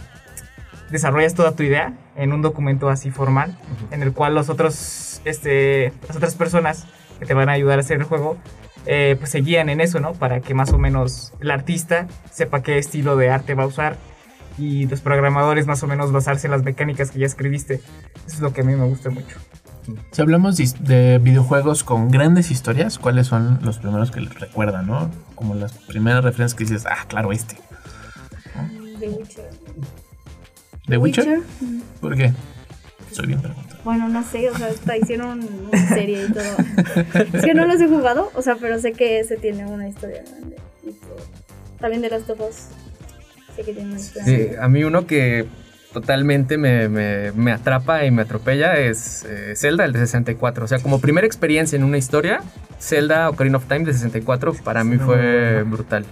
desarrollas 0.90 1.34
toda 1.34 1.54
tu 1.54 1.62
idea 1.62 1.92
en 2.16 2.32
un 2.32 2.40
documento 2.40 2.88
así 2.88 3.10
formal, 3.10 3.54
en 3.90 4.00
el 4.00 4.14
cual 4.14 4.34
los 4.34 4.48
otros, 4.48 5.20
este, 5.26 5.92
las 6.06 6.16
otras 6.16 6.34
personas 6.34 6.86
que 7.18 7.26
te 7.26 7.34
van 7.34 7.50
a 7.50 7.52
ayudar 7.52 7.78
a 7.78 7.82
hacer 7.82 7.98
el 7.98 8.04
juego, 8.04 8.38
eh, 8.86 9.16
pues 9.18 9.30
se 9.30 9.42
guían 9.42 9.68
en 9.68 9.82
eso, 9.82 10.00
¿no? 10.00 10.14
Para 10.14 10.40
que 10.40 10.54
más 10.54 10.72
o 10.72 10.78
menos 10.78 11.34
el 11.40 11.50
artista 11.50 12.06
sepa 12.30 12.62
qué 12.62 12.78
estilo 12.78 13.14
de 13.16 13.28
arte 13.28 13.52
va 13.52 13.64
a 13.64 13.66
usar 13.66 13.98
y 14.58 14.86
los 14.86 15.00
programadores 15.00 15.66
más 15.66 15.82
o 15.82 15.86
menos 15.86 16.12
basarse 16.12 16.46
en 16.46 16.52
las 16.52 16.62
mecánicas 16.62 17.10
que 17.10 17.20
ya 17.20 17.26
escribiste. 17.26 17.74
Eso 18.26 18.36
es 18.36 18.40
lo 18.40 18.52
que 18.52 18.62
a 18.62 18.64
mí 18.64 18.74
me 18.74 18.86
gusta 18.86 19.10
mucho. 19.10 19.38
Si 20.10 20.20
hablamos 20.20 20.56
de, 20.56 20.70
de 20.80 21.18
videojuegos 21.18 21.82
con 21.82 22.10
grandes 22.10 22.50
historias, 22.50 22.98
¿cuáles 22.98 23.26
son 23.26 23.58
los 23.62 23.78
primeros 23.78 24.10
que 24.10 24.20
les 24.20 24.38
recuerdan, 24.38 24.86
no? 24.86 25.10
Como 25.34 25.54
las 25.54 25.72
primeras 25.72 26.22
referencias 26.22 26.54
que 26.54 26.64
dices, 26.64 26.86
ah, 26.86 27.06
claro, 27.08 27.32
este. 27.32 27.56
The 28.98 29.08
Witcher. 29.08 29.50
¿The 30.88 30.98
Witcher? 30.98 31.38
Mm. 31.60 31.80
¿Por 32.00 32.16
qué? 32.16 32.32
Soy 33.12 33.26
bien 33.26 33.40
preguntado. 33.40 33.80
Bueno, 33.84 34.08
no 34.08 34.22
sé, 34.22 34.50
o 34.50 34.56
sea, 34.56 34.66
hasta 34.66 34.96
hicieron 34.96 35.40
una 35.68 35.88
serie 35.88 36.26
y 36.26 36.32
todo. 36.32 36.44
Es 37.32 37.44
que 37.44 37.54
no 37.54 37.66
los 37.66 37.80
he 37.80 37.88
jugado, 37.88 38.30
o 38.34 38.42
sea, 38.42 38.56
pero 38.56 38.78
sé 38.78 38.92
que 38.92 39.20
ese 39.20 39.36
tiene 39.36 39.64
una 39.66 39.88
historia 39.88 40.22
grande. 40.28 40.56
y 40.82 40.92
todo. 40.92 41.16
También 41.78 42.02
de 42.02 42.10
Last 42.10 42.28
of 42.28 42.40
Que 43.64 44.22
Sí, 44.24 44.48
a 44.60 44.68
mí 44.68 44.84
uno 44.84 45.06
que 45.06 45.46
totalmente 45.92 46.58
me, 46.58 46.88
me- 46.88 47.32
me 47.32 47.52
atrapa 47.52 48.04
y 48.04 48.10
me 48.10 48.22
atropella 48.22 48.76
es 48.78 49.24
eh, 49.24 49.54
Zelda, 49.56 49.84
el 49.84 49.92
de 49.92 50.00
64. 50.00 50.64
O 50.64 50.68
sea, 50.68 50.78
como 50.78 51.00
primera 51.00 51.26
experiencia 51.26 51.76
en 51.76 51.84
una 51.84 51.98
historia, 51.98 52.40
Zelda 52.80 53.28
Ocarina 53.30 53.56
of 53.56 53.64
Time 53.66 53.84
de 53.84 53.92
64 53.94 54.54
para 54.64 54.84
mí 54.84 54.96
fue 54.98 55.62
no. 55.64 55.70
brutal. 55.70 56.04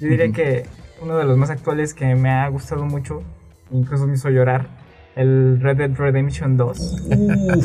Yo 0.00 0.08
diría 0.08 0.32
que 0.32 0.66
uno 1.00 1.16
de 1.18 1.24
los 1.24 1.36
más 1.36 1.50
actuales 1.50 1.94
que 1.94 2.14
me 2.14 2.30
ha 2.30 2.48
gustado 2.48 2.84
mucho, 2.84 3.22
incluso 3.70 4.06
me 4.06 4.14
hizo 4.14 4.30
llorar, 4.30 4.66
el 5.14 5.60
Red 5.60 5.76
Dead 5.76 5.90
Redemption 5.96 6.56
2. 6.56 7.08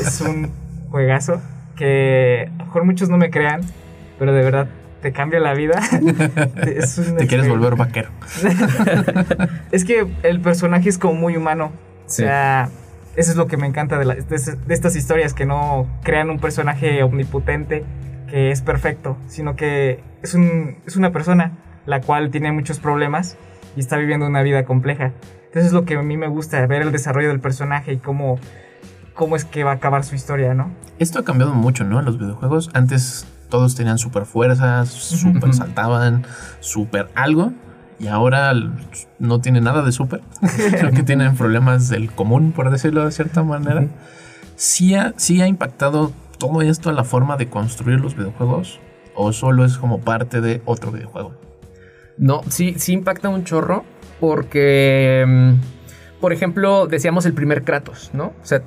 es 0.02 0.22
un 0.22 0.52
juegazo. 0.92 1.42
que 1.76 2.50
a 2.56 2.58
lo 2.60 2.66
mejor 2.66 2.84
muchos 2.86 3.10
no 3.10 3.18
me 3.18 3.30
crean, 3.30 3.62
pero 4.20 4.34
de 4.34 4.42
verdad 4.44 4.68
te 5.01 5.12
cambia 5.12 5.39
la 5.39 5.54
vida. 5.54 5.80
Es 6.66 6.96
Te 7.18 7.27
quieres 7.27 7.48
exper- 7.48 7.50
volver 7.50 7.75
vaquero. 7.75 8.10
Es 9.72 9.86
que 9.86 10.08
el 10.24 10.42
personaje 10.42 10.89
es 10.89 10.98
como 10.98 11.13
muy 11.16 11.36
humano. 11.38 11.72
Sí. 12.08 12.24
O 12.24 12.25
sea, 12.27 12.70
eso 13.16 13.32
es 13.32 13.38
lo 13.38 13.48
que 13.48 13.58
me 13.58 13.68
encanta 13.68 13.98
de, 13.98 14.06
la- 14.06 14.16
de 14.16 14.24
de 14.68 14.74
estas 14.74 14.96
historias, 14.96 15.34
que 15.34 15.46
no 15.46 15.88
crean 16.04 16.30
un 16.30 16.39
personaje 16.39 17.04
omnipotente 17.04 17.84
que 18.30 18.51
es 18.51 18.62
perfecto, 18.62 19.18
sino 19.27 19.56
que 19.56 20.04
es, 20.22 20.34
un, 20.34 20.77
es 20.86 20.96
una 20.98 21.12
persona 21.12 21.54
la 21.86 22.01
cual 22.01 22.30
tiene 22.30 22.51
muchos 22.51 22.80
problemas 22.80 23.38
y 23.75 23.80
está 23.80 23.96
viviendo 23.98 24.25
una 24.27 24.42
vida 24.42 24.66
compleja. 24.66 25.13
Entonces 25.46 25.68
es 25.68 25.72
lo 25.74 25.86
que 25.86 25.96
a 25.96 26.01
mí 26.01 26.18
me 26.18 26.27
gusta, 26.27 26.66
ver 26.68 26.82
el 26.82 26.92
desarrollo 26.92 27.30
del 27.30 27.39
personaje 27.39 27.94
y 27.94 27.98
cómo, 27.98 28.38
cómo 29.13 29.36
es 29.38 29.46
que 29.46 29.63
va 29.63 29.72
a 29.72 29.75
acabar 29.75 30.04
su 30.04 30.16
historia, 30.16 30.54
¿no? 30.54 30.72
Esto 31.00 31.20
ha 31.20 31.24
cambiado 31.24 31.54
mucho, 31.54 31.86
¿no? 31.86 32.00
En 32.00 32.06
los 32.06 32.20
videojuegos. 32.20 32.70
Antes 32.74 33.25
todos 33.50 33.75
tenían 33.75 33.98
super 33.98 34.25
fuerzas, 34.25 34.89
super 34.89 35.54
saltaban, 35.54 36.25
super 36.60 37.10
algo. 37.16 37.54
Y 38.00 38.08
ahora 38.08 38.54
no 39.18 39.42
tienen 39.42 39.63
nada 39.63 39.82
de 39.82 39.92
super. 39.92 40.22
Creo 40.70 40.92
que 40.92 41.04
tienen 41.04 41.36
problemas 41.36 41.89
del 41.89 42.12
común, 42.12 42.51
por 42.51 42.70
decirlo 42.70 43.04
de 43.06 43.12
cierta 43.12 43.42
manera. 43.44 43.88
¿Sí 44.56 44.94
ha, 44.96 45.13
sí 45.18 45.42
ha 45.42 45.48
impactado 45.48 46.12
todo 46.38 46.62
esto 46.62 46.89
a 46.89 46.94
la 46.94 47.04
forma 47.04 47.38
de 47.38 47.50
construir 47.50 48.00
los 48.00 48.16
videojuegos? 48.16 48.80
¿O 49.16 49.34
solo 49.34 49.66
es 49.66 49.77
como 49.77 50.00
parte 50.00 50.42
de 50.42 50.62
otro 50.66 50.92
videojuego? 50.92 51.34
No, 52.18 52.42
sí, 52.50 52.75
sí 52.77 52.94
impacta 52.94 53.30
un 53.30 53.44
chorro 53.44 53.84
porque, 54.20 55.24
mm, 55.27 56.20
por 56.20 56.34
ejemplo, 56.34 56.88
decíamos 56.88 57.25
el 57.25 57.34
primer 57.34 57.63
Kratos, 57.63 58.12
¿no? 58.13 58.34
O 58.42 58.46
sea, 58.46 58.62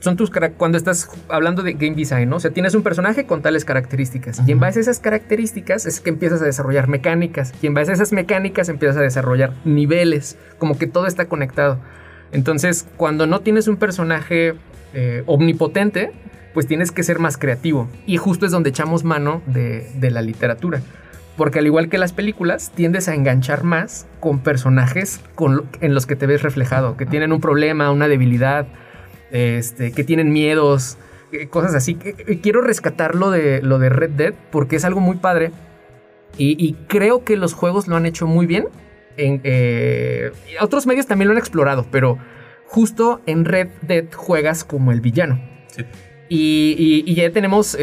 son 0.00 0.16
tus 0.16 0.30
cuando 0.56 0.78
estás 0.78 1.10
hablando 1.28 1.62
de 1.62 1.72
game 1.72 1.94
design, 1.96 2.28
¿no? 2.28 2.36
O 2.36 2.40
sea, 2.40 2.50
tienes 2.52 2.74
un 2.74 2.82
personaje 2.82 3.26
con 3.26 3.42
tales 3.42 3.64
características 3.64 4.40
y 4.46 4.52
en 4.52 4.60
base 4.60 4.78
a 4.78 4.82
esas 4.82 5.00
características 5.00 5.86
es 5.86 6.00
que 6.00 6.10
empiezas 6.10 6.40
a 6.42 6.44
desarrollar 6.44 6.88
mecánicas 6.88 7.52
y 7.62 7.66
en 7.66 7.74
base 7.74 7.90
a 7.90 7.94
esas 7.94 8.12
mecánicas 8.12 8.68
empiezas 8.68 8.96
a 8.96 9.00
desarrollar 9.02 9.52
niveles, 9.64 10.36
como 10.58 10.78
que 10.78 10.86
todo 10.86 11.06
está 11.06 11.26
conectado. 11.26 11.78
Entonces, 12.32 12.86
cuando 12.96 13.26
no 13.26 13.40
tienes 13.40 13.68
un 13.68 13.76
personaje 13.76 14.54
eh, 14.94 15.22
omnipotente, 15.26 16.12
pues 16.54 16.66
tienes 16.66 16.92
que 16.92 17.02
ser 17.02 17.18
más 17.18 17.36
creativo. 17.36 17.88
Y 18.06 18.16
justo 18.18 18.46
es 18.46 18.52
donde 18.52 18.70
echamos 18.70 19.04
mano 19.04 19.42
de, 19.46 19.88
de 19.96 20.10
la 20.10 20.22
literatura. 20.22 20.80
Porque 21.36 21.60
al 21.60 21.66
igual 21.66 21.88
que 21.88 21.98
las 21.98 22.12
películas, 22.12 22.72
tiendes 22.74 23.08
a 23.08 23.14
enganchar 23.14 23.62
más 23.64 24.06
con 24.20 24.40
personajes 24.40 25.20
con 25.34 25.56
lo- 25.56 25.66
en 25.80 25.94
los 25.94 26.04
que 26.06 26.16
te 26.16 26.26
ves 26.26 26.42
reflejado, 26.42 26.96
que 26.96 27.06
tienen 27.06 27.32
un 27.32 27.40
problema, 27.40 27.90
una 27.92 28.08
debilidad, 28.08 28.66
este, 29.30 29.92
que 29.92 30.04
tienen 30.04 30.32
miedos, 30.32 30.96
eh, 31.32 31.48
cosas 31.48 31.74
así. 31.74 31.94
Que- 31.94 32.14
que 32.14 32.40
Quiero 32.40 32.60
rescatar 32.60 33.14
lo 33.14 33.30
de, 33.30 33.60
lo 33.62 33.78
de 33.78 33.88
Red 33.88 34.10
Dead 34.10 34.34
porque 34.50 34.76
es 34.76 34.84
algo 34.84 35.00
muy 35.00 35.16
padre. 35.16 35.50
Y, 36.36 36.56
y 36.64 36.74
creo 36.88 37.24
que 37.24 37.36
los 37.36 37.54
juegos 37.54 37.88
lo 37.88 37.96
han 37.96 38.06
hecho 38.06 38.26
muy 38.26 38.46
bien. 38.46 38.66
En, 39.16 39.40
eh, 39.44 40.30
otros 40.60 40.86
medios 40.86 41.06
también 41.06 41.28
lo 41.28 41.32
han 41.32 41.38
explorado, 41.38 41.86
pero 41.90 42.18
justo 42.66 43.20
en 43.26 43.44
Red 43.44 43.68
Dead 43.82 44.04
juegas 44.14 44.62
como 44.64 44.92
el 44.92 45.00
villano. 45.00 45.40
Sí. 45.68 45.84
Y, 46.30 46.76
y- 46.78 47.10
y 47.10 47.14
ya 47.14 47.30
tenemos 47.32 47.74
eh, 47.74 47.78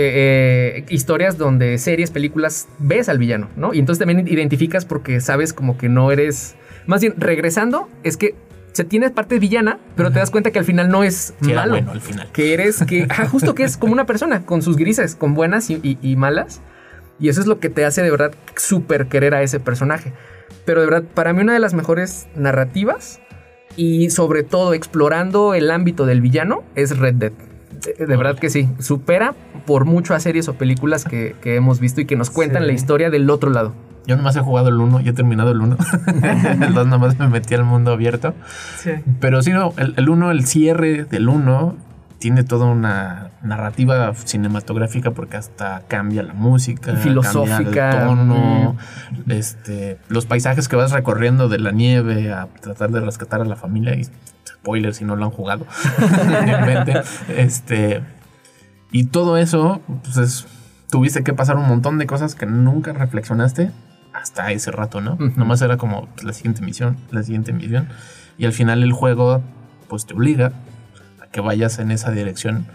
eh, 0.77 0.85
historias 0.89 1.37
donde 1.39 1.77
series, 1.79 2.11
películas, 2.11 2.67
ves 2.77 3.09
al 3.09 3.17
villano, 3.17 3.49
¿no? 3.57 3.73
Y 3.73 3.79
entonces 3.79 3.99
también 4.05 4.27
identificas 4.27 4.85
porque 4.85 5.19
sabes 5.19 5.51
como 5.51 5.77
que 5.77 5.89
no 5.89 6.11
eres... 6.11 6.55
Más 6.85 7.01
bien, 7.01 7.15
regresando, 7.17 7.89
es 8.03 8.15
que 8.15 8.35
se 8.75 8.83
tiene 8.83 9.09
parte 9.09 9.39
villana, 9.39 9.79
pero 9.95 10.11
te 10.11 10.19
das 10.19 10.29
cuenta 10.31 10.51
que 10.51 10.59
al 10.59 10.65
final 10.65 10.89
no 10.89 11.03
es 11.03 11.33
Sí, 11.41 11.53
malo. 11.53 11.71
bueno 11.71 11.91
al 11.91 12.01
final. 12.01 12.29
Que 12.33 12.53
eres, 12.53 12.83
que, 12.85 13.07
justo 13.31 13.55
que 13.55 13.63
es 13.63 13.77
como 13.77 13.93
una 13.93 14.05
persona, 14.05 14.45
con 14.45 14.61
sus 14.61 14.75
grises, 14.75 15.15
con 15.15 15.33
buenas 15.33 15.69
y, 15.69 15.79
y- 15.81 15.97
y 16.01 16.15
malas. 16.17 16.61
Y 17.19 17.29
eso 17.29 17.39
es 17.39 17.47
lo 17.47 17.59
que 17.61 17.69
te 17.69 17.85
hace 17.85 18.01
de 18.03 18.11
verdad 18.11 18.33
súper 18.57 19.07
querer 19.07 19.33
a 19.33 19.41
ese 19.41 19.61
personaje. 19.61 20.11
Pero 20.65 20.81
de 20.81 20.87
verdad, 20.87 21.03
para 21.13 21.31
mí 21.31 21.41
una 21.41 21.53
de 21.53 21.59
las 21.59 21.73
mejores 21.73 22.27
narrativas 22.35 23.21
y 23.77 24.09
sobre 24.09 24.43
todo 24.43 24.73
explorando 24.73 25.53
el 25.53 25.71
ámbito 25.71 26.05
del 26.05 26.19
villano 26.21 26.63
es 26.75 26.97
Red 26.97 27.15
Dead. 27.15 27.31
De, 27.97 28.05
de 28.05 28.15
verdad 28.17 28.37
que 28.37 28.49
sí, 28.49 28.67
supera 28.79 29.33
por 29.65 29.85
mucho 29.85 30.13
a 30.13 30.19
series 30.19 30.47
o 30.49 30.55
películas 30.55 31.05
que, 31.05 31.35
que 31.41 31.55
hemos 31.55 31.79
visto 31.79 32.01
y 32.01 32.05
que 32.05 32.15
nos 32.17 32.29
cuentan 32.29 32.63
Sí. 32.63 32.67
la 32.67 32.73
historia 32.73 33.09
del 33.09 33.29
otro 33.29 33.49
lado. 33.49 33.73
Yo 34.07 34.15
nomás 34.17 34.35
he 34.35 34.41
jugado 34.41 34.69
el 34.69 34.75
1 34.79 35.01
y 35.01 35.09
he 35.09 35.13
terminado 35.13 35.51
el 35.51 35.61
1. 35.61 35.77
el 36.65 36.73
2 36.73 36.87
nomás 36.87 37.17
me 37.19 37.27
metí 37.27 37.53
al 37.55 37.63
mundo 37.63 37.91
abierto. 37.91 38.33
Sí. 38.77 38.91
Pero 39.19 39.41
sí, 39.41 39.51
no, 39.51 39.73
el, 39.77 39.93
el 39.97 40.09
uno, 40.09 40.31
el 40.31 40.45
cierre 40.45 41.05
del 41.05 41.27
1 41.29 41.75
tiene 42.19 42.43
toda 42.43 42.65
una 42.65 43.31
narrativa 43.43 44.13
cinematográfica 44.15 45.11
porque 45.11 45.37
hasta 45.37 45.81
cambia 45.87 46.23
la 46.23 46.33
música, 46.33 46.93
Y 46.93 46.95
filosófica. 46.97 47.89
cambia 47.91 47.97
el 47.99 48.05
tono, 48.05 48.75
este, 49.27 49.99
los 50.07 50.25
paisajes 50.25 50.67
que 50.67 50.75
vas 50.75 50.91
recorriendo 50.91 51.49
de 51.49 51.59
la 51.59 51.71
nieve 51.71 52.31
a 52.33 52.47
tratar 52.61 52.91
de 52.91 53.01
rescatar 53.01 53.41
a 53.41 53.45
la 53.45 53.55
familia 53.55 53.95
y 53.95 54.05
spoiler 54.47 54.93
si 54.95 55.03
no 55.05 55.15
lo 55.15 55.25
han 55.25 55.31
jugado. 55.31 55.65
Este, 57.29 58.01
y 58.91 59.05
todo 59.05 59.37
eso, 59.37 59.81
pues 60.03 60.17
es- 60.17 60.47
tuviste 60.89 61.23
que 61.23 61.33
pasar 61.33 61.57
un 61.57 61.67
montón 61.67 61.97
de 61.97 62.07
cosas 62.07 62.35
que 62.35 62.45
nunca 62.45 62.93
reflexionaste 62.93 63.71
hasta 64.21 64.51
ese 64.51 64.71
rato, 64.71 65.01
¿no? 65.01 65.13
Ujú. 65.13 65.31
Nomás 65.35 65.61
era 65.61 65.77
como 65.77 66.07
pues, 66.07 66.23
la 66.23 66.33
siguiente 66.33 66.61
misión, 66.61 66.97
la 67.11 67.23
siguiente 67.23 67.53
misión. 67.53 67.87
Y 68.37 68.45
al 68.45 68.53
final 68.53 68.83
el 68.83 68.91
juego, 68.91 69.41
pues 69.87 70.05
te 70.05 70.13
obliga 70.13 70.53
a 71.21 71.27
que 71.27 71.41
vayas 71.41 71.79
en 71.79 71.91
esa 71.91 72.11
dirección 72.11 72.65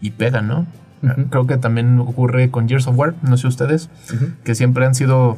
y 0.00 0.12
pega, 0.12 0.42
¿no? 0.42 0.66
Ujú. 1.02 1.26
Creo 1.30 1.46
que 1.46 1.56
también 1.56 1.98
ocurre 2.00 2.50
con 2.50 2.68
Gears 2.68 2.86
of 2.88 2.98
War, 2.98 3.14
no 3.22 3.36
sé 3.36 3.46
ustedes, 3.46 3.88
que 4.44 4.54
siempre 4.54 4.84
han 4.84 4.94
sido, 4.94 5.36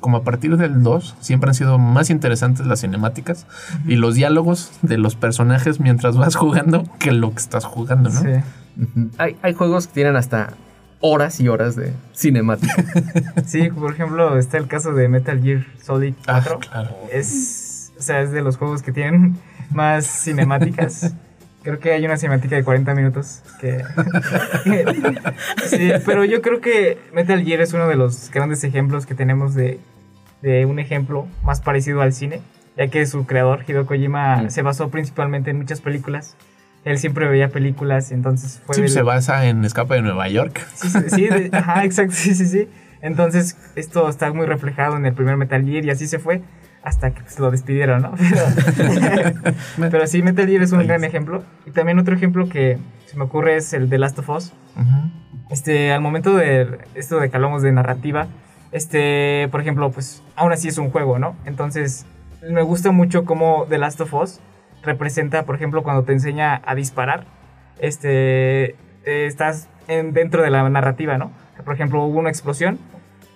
como 0.00 0.18
a 0.18 0.24
partir 0.24 0.56
del 0.56 0.82
2, 0.82 1.16
siempre 1.20 1.50
han 1.50 1.54
sido 1.54 1.78
más 1.78 2.10
interesantes 2.10 2.66
las 2.66 2.80
cinemáticas 2.80 3.46
y 3.86 3.96
los 3.96 4.16
diálogos 4.16 4.72
de 4.82 4.98
los 4.98 5.14
personajes 5.14 5.78
mientras 5.78 6.16
vas 6.16 6.34
jugando 6.34 6.84
que 6.98 7.12
lo 7.12 7.30
que 7.30 7.38
estás 7.38 7.64
jugando, 7.64 8.10
¿no? 8.10 8.20
Sí. 8.20 8.42
Hay, 9.18 9.36
hay 9.42 9.54
juegos 9.54 9.86
que 9.86 9.94
tienen 9.94 10.16
hasta 10.16 10.54
horas 11.00 11.40
y 11.40 11.48
horas 11.48 11.76
de 11.76 11.92
cinemática. 12.14 12.74
Sí, 13.46 13.68
por 13.70 13.92
ejemplo, 13.92 14.38
está 14.38 14.58
el 14.58 14.66
caso 14.66 14.92
de 14.92 15.08
Metal 15.08 15.40
Gear 15.42 15.64
Solid 15.82 16.14
Ah, 16.26 16.40
4. 16.44 16.58
claro. 16.70 16.96
Es, 17.12 17.92
o 17.98 18.02
sea, 18.02 18.22
es 18.22 18.32
de 18.32 18.42
los 18.42 18.56
juegos 18.56 18.82
que 18.82 18.92
tienen 18.92 19.36
más 19.70 20.06
cinemáticas. 20.06 21.14
Creo 21.62 21.78
que 21.80 21.92
hay 21.92 22.04
una 22.04 22.16
cinemática 22.16 22.54
de 22.56 22.62
40 22.64 22.94
minutos 22.94 23.42
que... 23.60 23.82
sí, 25.66 25.90
pero 26.04 26.24
yo 26.24 26.40
creo 26.42 26.60
que 26.60 26.98
Metal 27.12 27.42
Gear 27.44 27.60
es 27.60 27.72
uno 27.72 27.88
de 27.88 27.96
los 27.96 28.30
grandes 28.30 28.62
ejemplos 28.64 29.06
que 29.06 29.14
tenemos 29.14 29.54
de, 29.54 29.80
de 30.42 30.64
un 30.66 30.78
ejemplo 30.78 31.26
más 31.42 31.60
parecido 31.60 32.02
al 32.02 32.12
cine, 32.12 32.40
ya 32.76 32.88
que 32.88 33.04
su 33.06 33.26
creador, 33.26 33.64
Hideo 33.66 33.86
Kojima, 33.86 34.42
Mm. 34.44 34.50
se 34.50 34.62
basó 34.62 34.90
principalmente 34.90 35.50
en 35.50 35.58
muchas 35.58 35.80
películas. 35.80 36.36
Él 36.86 36.98
siempre 36.98 37.26
veía 37.28 37.48
películas, 37.48 38.12
entonces 38.12 38.62
fue... 38.64 38.76
Sí, 38.76 38.80
del- 38.82 38.90
se 38.90 39.02
basa 39.02 39.44
en 39.46 39.64
Escape 39.64 39.94
de 39.96 40.02
Nueva 40.02 40.28
York. 40.28 40.64
Sí, 40.74 40.88
sí, 40.88 41.00
sí, 41.10 41.26
de- 41.28 41.50
ajá, 41.52 41.84
exacto, 41.84 42.14
sí, 42.14 42.34
sí, 42.34 42.46
sí. 42.46 42.68
Entonces, 43.02 43.58
esto 43.74 44.08
está 44.08 44.32
muy 44.32 44.46
reflejado 44.46 44.96
en 44.96 45.04
el 45.04 45.12
primer 45.12 45.36
Metal 45.36 45.62
Gear 45.64 45.84
y 45.84 45.90
así 45.90 46.06
se 46.06 46.18
fue 46.18 46.42
hasta 46.84 47.10
que 47.10 47.20
pues, 47.22 47.38
lo 47.40 47.50
despidieron, 47.50 48.02
¿no? 48.02 48.14
Pero, 48.76 49.54
pero 49.90 50.06
sí, 50.06 50.22
Metal 50.22 50.46
Gear 50.46 50.62
es 50.62 50.70
un 50.70 50.86
gran 50.86 51.02
ejemplo. 51.02 51.42
Y 51.66 51.72
también 51.72 51.98
otro 51.98 52.14
ejemplo 52.14 52.48
que 52.48 52.78
se 53.06 53.16
me 53.16 53.24
ocurre 53.24 53.56
es 53.56 53.72
el 53.72 53.88
de 53.90 53.98
Last 53.98 54.18
of 54.20 54.28
Us. 54.30 54.52
Este, 55.50 55.92
al 55.92 56.00
momento 56.00 56.36
de 56.36 56.78
esto 56.94 57.18
de 57.18 57.28
que 57.30 57.36
hablamos 57.36 57.62
de 57.62 57.72
narrativa, 57.72 58.28
este, 58.70 59.48
por 59.50 59.60
ejemplo, 59.60 59.90
pues 59.90 60.22
aún 60.36 60.52
así 60.52 60.68
es 60.68 60.78
un 60.78 60.90
juego, 60.90 61.18
¿no? 61.18 61.34
Entonces, 61.44 62.06
me 62.48 62.62
gusta 62.62 62.92
mucho 62.92 63.24
cómo 63.24 63.66
The 63.68 63.78
Last 63.78 64.00
of 64.00 64.14
Us 64.14 64.40
representa, 64.86 65.44
por 65.44 65.56
ejemplo, 65.56 65.82
cuando 65.82 66.04
te 66.04 66.12
enseña 66.12 66.62
a 66.64 66.74
disparar, 66.74 67.24
este, 67.78 68.70
eh, 69.04 69.26
estás 69.26 69.68
en- 69.88 70.12
dentro 70.12 70.42
de 70.42 70.50
la 70.50 70.68
narrativa, 70.68 71.18
¿no? 71.18 71.30
Por 71.64 71.74
ejemplo, 71.74 72.02
hubo 72.04 72.18
una 72.18 72.30
explosión 72.30 72.78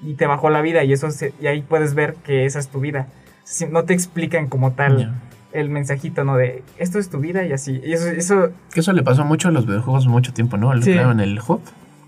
y 0.03 0.15
te 0.15 0.27
bajó 0.27 0.51
la 0.51 0.63
vida 0.63 0.83
y 0.85 0.93
eso 0.93 1.11
se- 1.11 1.35
y 1.41 1.47
ahí 1.47 1.63
puedes 1.63 1.95
ver 1.95 2.15
que 2.25 2.47
esa 2.47 2.59
es 2.59 2.69
tu 2.69 2.81
vida. 2.81 3.07
Si- 3.45 3.67
No 3.67 3.85
te 3.85 3.93
explican 3.95 4.49
como 4.49 4.73
tal 4.73 5.15
el 5.53 5.69
mensajito, 5.69 6.25
¿no? 6.25 6.37
De 6.37 6.63
esto 6.79 6.99
es 6.99 7.11
tu 7.11 7.19
vida 7.19 7.45
y 7.45 7.53
así. 7.53 7.81
Y 7.85 7.93
eso, 7.93 8.09
eso 8.09 8.51
Que 8.73 8.81
eso 8.81 8.93
le 8.93 9.03
pasó 9.03 9.25
mucho 9.25 9.49
a 9.49 9.51
los 9.51 9.67
videojuegos 9.67 10.07
mucho 10.07 10.33
tiempo, 10.33 10.57
¿no? 10.57 10.73
El 10.73 10.83
Sí. 10.85 10.93
claro, 10.93 11.13
en 11.13 11.21
el 11.21 11.41
hub, 11.47 11.61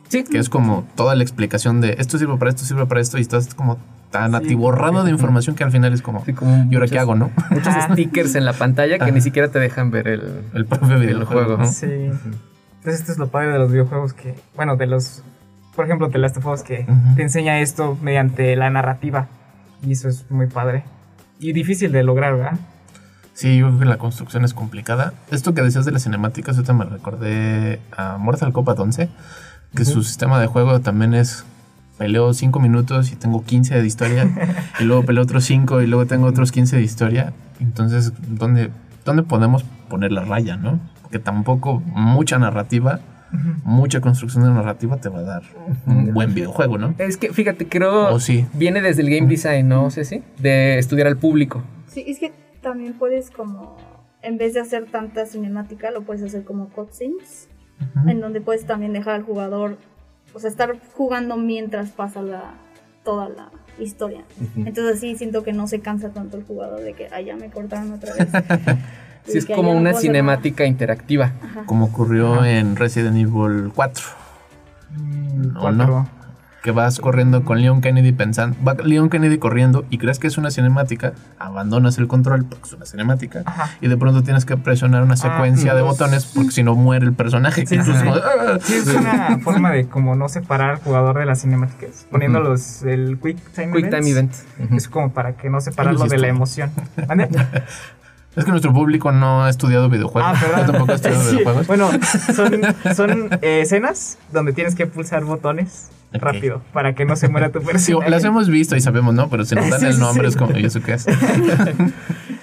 Sí, 0.08 0.24
que 0.24 0.38
es 0.38 0.50
como 0.50 0.84
toda 0.94 1.14
la 1.14 1.22
explicación 1.22 1.80
de 1.80 1.96
esto 1.98 2.18
sirve 2.18 2.36
para 2.36 2.50
esto, 2.50 2.64
sirve 2.64 2.84
para 2.86 3.00
esto, 3.00 3.16
y 3.18 3.22
estás 3.22 3.54
como 3.54 3.78
tan 4.12 4.30
Sí. 4.30 4.36
atiborrado 4.36 5.02
de 5.02 5.10
información 5.10 5.56
que 5.56 5.64
al 5.64 5.72
final 5.72 5.92
es 5.92 6.02
como, 6.02 6.24
Sí, 6.24 6.32
como 6.34 6.66
¿y 6.70 6.74
ahora 6.76 6.86
qué 6.86 6.98
hago, 7.00 7.16
no? 7.16 7.30
Muchos 7.50 7.66
Ajá. 7.68 7.92
stickers 7.92 8.36
en 8.36 8.44
la 8.44 8.52
pantalla 8.52 8.98
que 8.98 9.04
Ajá. 9.04 9.12
ni 9.12 9.20
siquiera 9.20 9.48
te 9.48 9.58
dejan 9.58 9.90
ver 9.90 10.06
el... 10.06 10.42
El 10.54 10.66
propio 10.66 10.98
videojuego. 11.00 11.26
juego. 11.56 11.56
¿no? 11.58 11.66
Sí. 11.66 11.86
Entonces 11.86 13.00
esto 13.00 13.10
es 13.12 13.18
lo 13.18 13.28
padre 13.28 13.48
de 13.52 13.58
los 13.58 13.72
videojuegos 13.72 14.12
que, 14.12 14.34
bueno, 14.54 14.76
de 14.76 14.86
los, 14.86 15.22
por 15.74 15.86
ejemplo, 15.86 16.10
The 16.10 16.18
Last 16.18 16.36
of 16.36 16.46
Us 16.46 16.62
que 16.62 16.86
te 17.16 17.22
enseña 17.22 17.58
esto 17.60 17.98
mediante 18.02 18.54
la 18.56 18.70
narrativa 18.70 19.26
y 19.84 19.92
eso 19.92 20.08
es 20.08 20.30
muy 20.30 20.46
padre 20.46 20.84
y 21.40 21.52
difícil 21.52 21.90
de 21.90 22.02
lograr, 22.04 22.36
¿verdad? 22.36 22.58
Sí, 23.34 23.56
yo 23.56 23.66
creo 23.68 23.78
que 23.78 23.84
la 23.86 23.96
construcción 23.96 24.44
es 24.44 24.52
complicada. 24.52 25.14
Esto 25.30 25.54
que 25.54 25.62
decías 25.62 25.84
de 25.86 25.90
las 25.92 26.02
cinemáticas, 26.04 26.54
ahorita 26.56 26.72
me 26.74 26.84
recordé 26.84 27.80
a 27.96 28.18
Mortal 28.18 28.52
Kombat 28.52 28.78
11, 28.78 29.08
que 29.74 29.84
su 29.86 30.02
sistema 30.02 30.38
de 30.38 30.46
juego 30.48 30.80
también 30.80 31.14
es 31.14 31.44
peleo 32.02 32.34
5 32.34 32.58
minutos 32.58 33.12
y 33.12 33.16
tengo 33.16 33.44
15 33.44 33.80
de 33.80 33.86
historia 33.86 34.28
y 34.80 34.84
luego 34.84 35.04
peleo 35.04 35.22
otros 35.22 35.44
5 35.44 35.82
y 35.82 35.86
luego 35.86 36.06
tengo 36.06 36.26
otros 36.26 36.50
15 36.50 36.76
de 36.76 36.82
historia. 36.82 37.32
Entonces, 37.60 38.12
¿dónde, 38.28 38.70
¿dónde 39.04 39.22
podemos 39.22 39.64
poner 39.88 40.10
la 40.10 40.24
raya, 40.24 40.56
no? 40.56 40.80
Porque 41.02 41.20
tampoco 41.20 41.80
mucha 41.86 42.40
narrativa, 42.40 42.98
mucha 43.62 44.00
construcción 44.00 44.42
de 44.42 44.50
narrativa 44.50 44.96
te 44.96 45.08
va 45.08 45.20
a 45.20 45.22
dar 45.22 45.42
un 45.86 46.12
buen 46.12 46.34
videojuego, 46.34 46.76
¿no? 46.76 46.94
Es 46.98 47.16
que, 47.16 47.32
fíjate, 47.32 47.68
creo 47.68 48.12
Oh, 48.12 48.18
sí. 48.18 48.46
viene 48.52 48.82
desde 48.82 49.02
el 49.02 49.10
game 49.10 49.28
design, 49.28 49.68
¿no, 49.68 49.88
Ceci? 49.92 50.24
De 50.38 50.78
estudiar 50.78 51.06
al 51.06 51.18
público. 51.18 51.62
Sí, 51.86 52.04
es 52.08 52.18
que 52.18 52.32
también 52.62 52.94
puedes 52.94 53.30
como, 53.30 53.76
en 54.22 54.38
vez 54.38 54.54
de 54.54 54.60
hacer 54.60 54.86
tanta 54.90 55.24
cinemática, 55.24 55.92
lo 55.92 56.02
puedes 56.02 56.24
hacer 56.24 56.42
como 56.42 56.68
cutscenes, 56.70 57.48
en 58.08 58.20
donde 58.20 58.40
puedes 58.40 58.66
también 58.66 58.92
dejar 58.92 59.14
al 59.14 59.22
jugador, 59.22 59.78
o 60.34 60.38
sea, 60.38 60.50
estar 60.50 60.76
jugando 60.94 61.36
mientras 61.36 61.90
pasa 61.90 62.22
la, 62.22 62.54
toda 63.04 63.28
la 63.28 63.50
historia. 63.78 64.22
Entonces 64.56 65.00
sí, 65.00 65.16
siento 65.16 65.42
que 65.42 65.52
no 65.52 65.66
se 65.66 65.80
cansa 65.80 66.10
tanto 66.10 66.36
el 66.36 66.44
jugador 66.44 66.80
de 66.80 66.94
que, 66.94 67.08
ay, 67.12 67.26
ya 67.26 67.36
me 67.36 67.50
cortaron 67.50 67.92
otra 67.92 68.14
vez. 68.14 68.28
Sí, 69.24 69.38
es 69.38 69.46
como 69.46 69.70
una 69.70 69.94
cinemática 69.94 70.64
interactiva. 70.64 71.32
Ajá. 71.42 71.62
Como 71.66 71.84
ocurrió 71.84 72.44
en 72.44 72.74
Resident 72.74 73.16
Evil 73.16 73.70
4. 73.72 74.04
Mm, 74.90 75.56
¿O 75.56 75.60
cuatro. 75.60 75.86
no? 75.86 76.08
Que 76.62 76.70
vas 76.70 77.00
corriendo 77.00 77.44
con 77.44 77.60
Leon 77.60 77.80
Kennedy 77.80 78.12
pensando, 78.12 78.56
va 78.64 78.74
Leon 78.74 79.10
Kennedy 79.10 79.38
corriendo 79.38 79.84
y 79.90 79.98
crees 79.98 80.20
que 80.20 80.28
es 80.28 80.38
una 80.38 80.50
cinemática, 80.52 81.12
abandonas 81.40 81.98
el 81.98 82.06
control 82.06 82.44
porque 82.44 82.66
es 82.66 82.72
una 82.72 82.86
cinemática 82.86 83.42
Ajá. 83.44 83.70
y 83.80 83.88
de 83.88 83.96
pronto 83.96 84.22
tienes 84.22 84.44
que 84.44 84.56
presionar 84.56 85.02
una 85.02 85.16
secuencia 85.16 85.74
de 85.74 85.80
los- 85.80 85.98
botones 85.98 86.24
porque 86.26 86.52
si 86.52 86.62
no 86.62 86.76
muere 86.76 87.04
el 87.06 87.14
personaje. 87.14 87.66
Sí, 87.66 87.76
sí, 87.82 87.90
como, 87.92 88.14
"Ah". 88.14 88.58
Sí, 88.62 88.74
es 88.74 88.86
una 88.94 89.38
forma 89.42 89.72
de 89.72 89.88
como 89.88 90.14
no 90.14 90.28
separar 90.28 90.70
al 90.70 90.76
jugador 90.76 91.18
de 91.18 91.26
las 91.26 91.40
cinemáticas, 91.42 92.06
poniéndolos 92.12 92.82
el 92.84 93.18
Quick 93.20 93.38
Time 93.54 93.72
Quick 93.72 93.86
Events. 93.86 93.96
Time 93.98 94.10
Event. 94.10 94.32
Es 94.74 94.88
como 94.88 95.12
para 95.12 95.32
que 95.32 95.50
no 95.50 95.60
separarlo 95.60 96.04
de 96.06 96.18
la 96.18 96.28
emoción. 96.28 96.70
¿Mande? 97.08 97.28
Es 98.34 98.44
que 98.44 98.50
nuestro 98.50 98.72
público 98.72 99.12
no 99.12 99.44
ha 99.44 99.50
estudiado 99.50 99.88
videojuegos. 99.90 100.32
Ah, 100.34 100.40
perdón. 100.40 100.60
Yo 100.60 100.72
tampoco 100.72 100.92
he 100.92 100.94
estudiado 100.94 101.22
Sí, 101.30 101.30
videojuegos. 101.36 101.66
Bueno, 101.66 101.90
son, 102.34 102.94
son 102.96 103.28
eh, 103.42 103.60
escenas 103.62 104.18
donde 104.32 104.52
tienes 104.52 104.74
que 104.74 104.86
pulsar 104.86 105.24
botones 105.24 105.90
Ok. 106.14 106.22
rápido 106.22 106.60
para 106.72 106.94
que 106.94 107.04
no 107.04 107.16
se 107.16 107.28
muera 107.28 107.50
tu 107.50 107.60
Sí, 107.60 107.66
personaje. 107.66 108.10
las 108.10 108.24
hemos 108.24 108.48
visto 108.48 108.74
y 108.76 108.80
sabemos, 108.80 109.14
¿no? 109.14 109.28
Pero 109.28 109.44
si 109.44 109.54
nos 109.54 109.68
dan 109.70 109.80
Sí, 109.80 109.86
el 109.86 109.94
sí, 109.94 110.00
nombre 110.00 110.28
sí. 110.28 110.28
es 110.30 110.36
como, 110.36 110.58
¿y 110.58 110.64
eso 110.64 110.80
qué 110.82 110.94
es? 110.94 111.06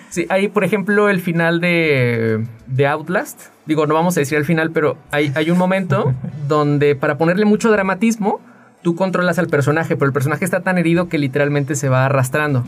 Sí, 0.10 0.26
hay, 0.30 0.48
por 0.48 0.64
ejemplo, 0.64 1.08
el 1.10 1.22
final 1.22 1.62
de, 1.62 2.44
de 2.66 2.88
Outlast. 2.88 3.40
Digo, 3.68 3.86
no 3.86 3.94
vamos 3.94 4.18
a 4.18 4.22
decir 4.22 4.38
el 4.40 4.46
final, 4.46 4.72
pero 4.72 4.98
hay, 5.12 5.32
hay 5.36 5.52
un 5.52 5.58
momento 5.58 6.14
donde 6.48 6.96
para 6.96 7.18
ponerle 7.20 7.46
mucho 7.46 7.70
dramatismo, 7.72 8.42
tú 8.82 8.96
controlas 8.96 9.40
al 9.40 9.48
personaje, 9.48 9.96
pero 9.96 10.08
el 10.08 10.14
personaje 10.14 10.46
está 10.46 10.62
tan 10.62 10.78
herido 10.78 11.10
que 11.10 11.18
literalmente 11.18 11.76
se 11.76 11.90
va 11.90 12.06
arrastrando. 12.06 12.64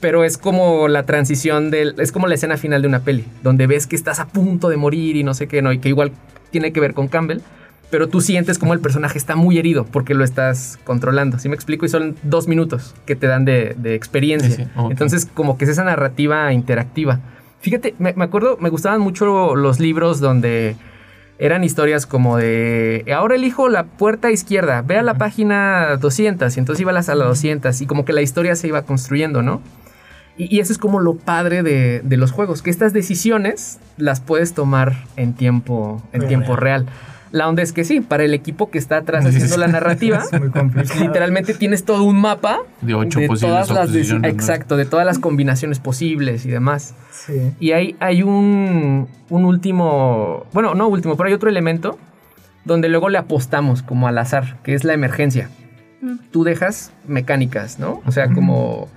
Pero 0.00 0.24
es 0.24 0.38
como 0.38 0.88
la 0.88 1.04
transición 1.04 1.70
del. 1.70 1.94
Es 1.98 2.12
como 2.12 2.26
la 2.26 2.34
escena 2.34 2.56
final 2.56 2.82
de 2.82 2.88
una 2.88 3.00
peli, 3.00 3.24
donde 3.42 3.66
ves 3.66 3.86
que 3.86 3.96
estás 3.96 4.20
a 4.20 4.26
punto 4.26 4.68
de 4.68 4.76
morir 4.76 5.16
y 5.16 5.24
no 5.24 5.34
sé 5.34 5.48
qué, 5.48 5.62
no, 5.62 5.72
y 5.72 5.78
que 5.78 5.88
igual 5.88 6.12
tiene 6.50 6.72
que 6.72 6.80
ver 6.80 6.94
con 6.94 7.08
Campbell. 7.08 7.40
Pero 7.90 8.06
tú 8.06 8.20
sientes 8.20 8.58
como 8.58 8.74
el 8.74 8.80
personaje 8.80 9.16
está 9.16 9.34
muy 9.34 9.58
herido 9.58 9.86
porque 9.86 10.12
lo 10.12 10.22
estás 10.22 10.78
controlando. 10.84 11.38
¿Sí 11.38 11.48
me 11.48 11.54
explico? 11.54 11.86
Y 11.86 11.88
son 11.88 12.16
dos 12.22 12.46
minutos 12.46 12.94
que 13.06 13.16
te 13.16 13.26
dan 13.26 13.46
de, 13.46 13.74
de 13.78 13.94
experiencia. 13.94 14.50
Sí, 14.50 14.64
sí, 14.64 14.68
ok. 14.76 14.90
Entonces, 14.90 15.26
como 15.32 15.56
que 15.56 15.64
es 15.64 15.70
esa 15.70 15.84
narrativa 15.84 16.52
interactiva. 16.52 17.20
Fíjate, 17.60 17.94
me, 17.98 18.12
me 18.12 18.24
acuerdo, 18.24 18.58
me 18.60 18.68
gustaban 18.68 19.00
mucho 19.00 19.56
los 19.56 19.80
libros 19.80 20.20
donde 20.20 20.76
eran 21.38 21.62
historias 21.64 22.06
como 22.06 22.36
de 22.36 23.04
ahora 23.14 23.36
elijo 23.36 23.68
la 23.68 23.84
puerta 23.84 24.30
izquierda, 24.30 24.82
ve 24.82 24.98
a 24.98 25.02
la 25.02 25.14
página 25.14 25.96
200 25.96 26.56
y 26.56 26.60
entonces 26.60 26.80
iba 26.80 26.90
a 26.90 26.94
la 26.94 27.02
sala 27.02 27.24
200 27.24 27.80
y 27.80 27.86
como 27.86 28.04
que 28.04 28.12
la 28.12 28.22
historia 28.22 28.56
se 28.56 28.68
iba 28.68 28.82
construyendo, 28.82 29.42
¿no? 29.42 29.62
Y, 30.36 30.54
y 30.54 30.60
eso 30.60 30.72
es 30.72 30.78
como 30.78 31.00
lo 31.00 31.14
padre 31.14 31.62
de, 31.62 32.00
de 32.02 32.16
los 32.16 32.32
juegos, 32.32 32.62
que 32.62 32.70
estas 32.70 32.92
decisiones 32.92 33.78
las 33.96 34.20
puedes 34.20 34.52
tomar 34.52 35.04
en 35.16 35.34
tiempo, 35.34 36.02
en 36.12 36.26
tiempo 36.26 36.56
real. 36.56 36.86
La 37.30 37.48
onda 37.48 37.62
es 37.62 37.72
que 37.72 37.84
sí, 37.84 38.00
para 38.00 38.24
el 38.24 38.34
equipo 38.34 38.70
que 38.70 38.78
está 38.78 38.98
atrás 38.98 39.24
haciendo 39.26 39.56
la 39.56 39.68
narrativa, 39.68 40.22
literalmente 41.00 41.54
tienes 41.54 41.84
todo 41.84 42.04
un 42.04 42.20
mapa 42.20 42.60
De 42.80 42.94
ocho 42.94 43.20
de 43.20 43.26
posibles 43.26 43.68
todas 43.68 43.90
las 43.94 44.24
exacto, 44.24 44.76
de 44.76 44.84
todas 44.84 45.06
las 45.06 45.18
combinaciones 45.18 45.78
posibles 45.78 46.46
y 46.46 46.50
demás. 46.50 46.94
Sí. 47.12 47.52
Y 47.60 47.72
hay, 47.72 47.96
hay 48.00 48.22
un, 48.22 49.08
un 49.28 49.44
último, 49.44 50.46
bueno, 50.52 50.74
no 50.74 50.88
último, 50.88 51.16
pero 51.16 51.28
hay 51.28 51.34
otro 51.34 51.50
elemento 51.50 51.98
donde 52.64 52.88
luego 52.88 53.08
le 53.08 53.18
apostamos 53.18 53.82
como 53.82 54.08
al 54.08 54.18
azar, 54.18 54.58
que 54.62 54.74
es 54.74 54.84
la 54.84 54.92
emergencia. 54.92 55.48
Mm. 56.00 56.16
Tú 56.30 56.44
dejas 56.44 56.92
mecánicas, 57.06 57.78
¿no? 57.78 58.02
O 58.06 58.12
sea, 58.12 58.28
como, 58.28 58.88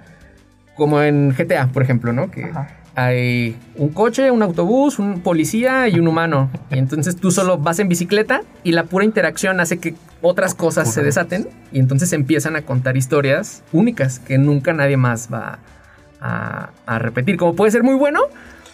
como 0.75 1.01
en 1.01 1.31
GTA, 1.31 1.67
por 1.67 1.81
ejemplo, 1.81 2.13
¿no? 2.13 2.29
Que 2.29 2.45
Ajá. 2.45 2.80
Hay 2.95 3.57
un 3.75 3.89
coche, 3.89 4.31
un 4.31 4.41
autobús, 4.43 4.99
un 4.99 5.21
policía 5.21 5.87
y 5.87 5.99
un 5.99 6.07
humano. 6.07 6.49
Y 6.71 6.77
entonces 6.77 7.15
tú 7.15 7.31
solo 7.31 7.57
vas 7.57 7.79
en 7.79 7.87
bicicleta 7.87 8.41
y 8.63 8.73
la 8.73 8.83
pura 8.83 9.05
interacción 9.05 9.59
hace 9.59 9.79
que 9.79 9.95
otras 10.21 10.53
cosas 10.53 10.93
se 10.93 11.01
desaten 11.01 11.47
y 11.71 11.79
entonces 11.79 12.13
empiezan 12.13 12.55
a 12.55 12.61
contar 12.61 12.97
historias 12.97 13.63
únicas 13.71 14.19
que 14.19 14.37
nunca 14.37 14.73
nadie 14.73 14.97
más 14.97 15.29
va 15.33 15.59
a, 16.19 16.69
a 16.85 16.99
repetir. 16.99 17.37
Como 17.37 17.55
puede 17.55 17.71
ser 17.71 17.83
muy 17.83 17.95
bueno, 17.95 18.21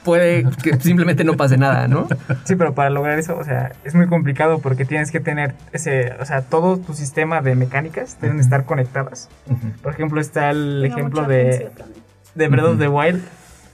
puede 0.08 0.45
que 0.63 0.75
simplemente 0.80 1.25
no 1.25 1.36
pase 1.36 1.58
nada, 1.58 1.88
¿no? 1.89 2.08
Sí, 2.45 2.56
pero 2.56 2.73
para 2.73 2.89
lograr 2.89 3.19
eso, 3.19 3.38
o 3.38 3.43
sea, 3.43 3.73
es 3.84 3.93
muy 3.93 4.08
complicado 4.08 4.60
porque 4.60 4.86
tienes 4.86 5.12
que 5.12 5.19
tener 5.19 5.53
ese, 5.73 6.13
o 6.21 6.25
sea, 6.25 6.43
todo 6.43 6.77
tu 6.77 6.93
sistema 6.93 7.41
de 7.41 7.56
mecánicas 7.56 8.17
deben 8.21 8.39
estar 8.39 8.63
conectadas. 8.63 9.27
Por 9.84 9.91
ejemplo, 9.91 10.21
está 10.21 10.49
el 10.49 10.86
ejemplo 10.86 11.23
de, 11.23 11.69
de 12.36 12.47
Breath 12.47 12.65
of 12.67 12.80
the 12.80 12.88
Wild, 12.88 13.21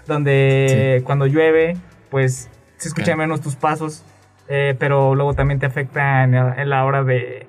donde 0.07 1.01
cuando 1.05 1.25
llueve, 1.25 1.77
pues 2.09 2.49
se 2.77 2.87
escuchan 2.89 3.17
menos 3.17 3.41
tus 3.41 3.55
pasos, 3.55 4.03
eh, 4.47 4.75
pero 4.77 5.15
luego 5.15 5.33
también 5.33 5.59
te 5.59 5.65
afecta 5.65 6.23
en 6.23 6.31
la, 6.33 6.61
en 6.61 6.69
la 6.69 6.85
hora 6.85 7.03
de... 7.03 7.47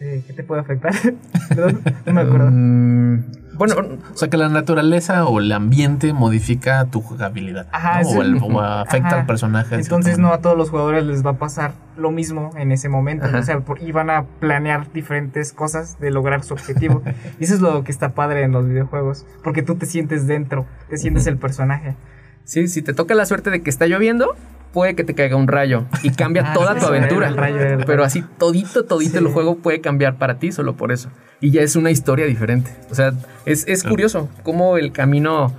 eh, 0.00 0.22
¿Qué 0.26 0.32
te 0.32 0.42
puede 0.42 0.60
afectar? 0.62 0.92
No 2.06 2.12
me 2.12 2.20
acuerdo. 2.20 2.48
Mm, 2.50 3.24
bueno, 3.66 3.98
O 4.12 4.16
sea 4.16 4.28
que 4.28 4.36
la 4.36 4.48
naturaleza 4.48 5.26
o 5.26 5.38
el 5.38 5.52
ambiente 5.52 6.12
modifica 6.12 6.84
tu 6.86 7.00
jugabilidad. 7.02 7.68
Ajá, 7.72 8.02
¿no? 8.02 8.08
o, 8.08 8.22
el- 8.22 8.38
o 8.42 8.60
afecta 8.60 9.08
Ajá. 9.08 9.20
al 9.20 9.26
personaje. 9.26 9.76
de 9.76 9.82
Entonces 9.82 10.18
no 10.18 10.32
a 10.32 10.38
todos 10.38 10.56
los 10.56 10.70
jugadores 10.70 11.04
les 11.04 11.24
va 11.24 11.30
a 11.30 11.38
pasar 11.38 11.72
lo 11.96 12.10
mismo 12.10 12.50
en 12.56 12.72
ese 12.72 12.88
momento. 12.88 13.26
Ajá. 13.26 13.38
O 13.38 13.42
sea, 13.42 13.60
por- 13.60 13.82
y 13.82 13.92
van 13.92 14.10
a 14.10 14.24
planear 14.40 14.90
diferentes 14.92 15.52
cosas 15.52 16.00
de 16.00 16.10
lograr 16.10 16.42
su 16.42 16.54
objetivo. 16.54 17.02
y 17.38 17.44
eso 17.44 17.54
es 17.54 17.60
lo 17.60 17.84
que 17.84 17.92
está 17.92 18.10
padre 18.14 18.42
en 18.44 18.52
los 18.52 18.66
videojuegos. 18.66 19.26
Porque 19.44 19.62
tú 19.62 19.74
te 19.76 19.86
sientes 19.86 20.26
dentro, 20.26 20.66
te 20.88 20.96
sientes 20.96 21.26
el 21.26 21.36
personaje. 21.36 21.94
sí, 22.44 22.66
si 22.68 22.82
te 22.82 22.94
toca 22.94 23.14
la 23.14 23.26
suerte 23.26 23.50
de 23.50 23.62
que 23.62 23.70
está 23.70 23.86
lloviendo, 23.86 24.34
puede 24.72 24.94
que 24.94 25.04
te 25.04 25.14
caiga 25.14 25.36
un 25.36 25.48
rayo 25.48 25.84
y 26.02 26.10
cambia 26.10 26.42
Ah, 26.50 26.52
toda 26.54 26.74
sí, 26.74 26.80
tu 26.80 26.86
aventura. 26.86 27.28
el 27.28 27.36
rayo, 27.36 27.56
el 27.58 27.70
rayo. 27.74 27.84
Pero 27.86 28.04
así 28.04 28.24
todito, 28.38 28.84
todito 28.84 29.12
Sí. 29.18 29.24
el 29.24 29.26
juego 29.32 29.56
puede 29.56 29.80
cambiar 29.80 30.16
para 30.16 30.38
ti 30.38 30.52
solo 30.52 30.76
por 30.76 30.92
eso. 30.92 31.08
Y 31.40 31.50
ya 31.50 31.62
es 31.62 31.76
una 31.76 31.90
historia 31.90 32.26
diferente. 32.26 32.70
O 32.90 32.94
sea, 32.94 33.12
es, 33.46 33.66
es 33.68 33.82
curioso 33.84 34.28
cómo 34.42 34.76
el 34.76 34.92
camino... 34.92 35.52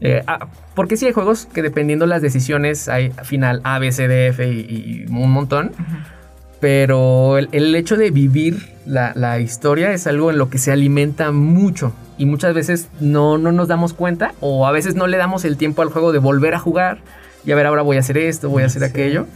eh, 0.00 0.22
ah, 0.26 0.48
porque 0.74 0.96
sí 0.98 1.06
hay 1.06 1.12
juegos 1.12 1.46
que 1.46 1.62
dependiendo 1.62 2.04
las 2.06 2.20
decisiones 2.22 2.88
hay 2.88 3.10
final 3.24 3.60
A, 3.64 3.78
B, 3.78 3.90
C, 3.92 4.08
D, 4.08 4.28
F 4.28 4.46
y, 4.46 4.60
y 4.60 5.06
un 5.10 5.30
montón. 5.30 5.72
Pero 6.60 7.36
el, 7.38 7.48
el 7.52 7.74
hecho 7.74 7.96
de 7.96 8.10
vivir 8.10 8.74
la, 8.86 9.12
la 9.14 9.38
historia 9.40 9.92
es 9.92 10.06
algo 10.06 10.30
en 10.30 10.38
lo 10.38 10.48
que 10.48 10.58
se 10.58 10.72
alimenta 10.72 11.30
mucho. 11.32 11.92
Y 12.18 12.24
muchas 12.24 12.54
veces 12.54 12.88
no, 13.00 13.36
no 13.36 13.52
nos 13.52 13.68
damos 13.68 13.92
cuenta 13.92 14.32
o 14.40 14.66
a 14.66 14.72
veces 14.72 14.94
no 14.94 15.06
le 15.06 15.18
damos 15.18 15.44
el 15.44 15.58
tiempo 15.58 15.82
al 15.82 15.90
juego 15.90 16.12
de 16.12 16.18
volver 16.18 16.54
a 16.54 16.58
jugar 16.58 16.98
y 17.46 17.52
a 17.52 17.54
ver, 17.54 17.66
ahora 17.66 17.82
voy 17.82 17.96
a 17.96 18.00
hacer 18.00 18.18
esto, 18.18 18.50
voy 18.50 18.62
a 18.64 18.66
hacer 18.66 18.82
Sí. 18.82 18.88
aquello. 18.88 19.26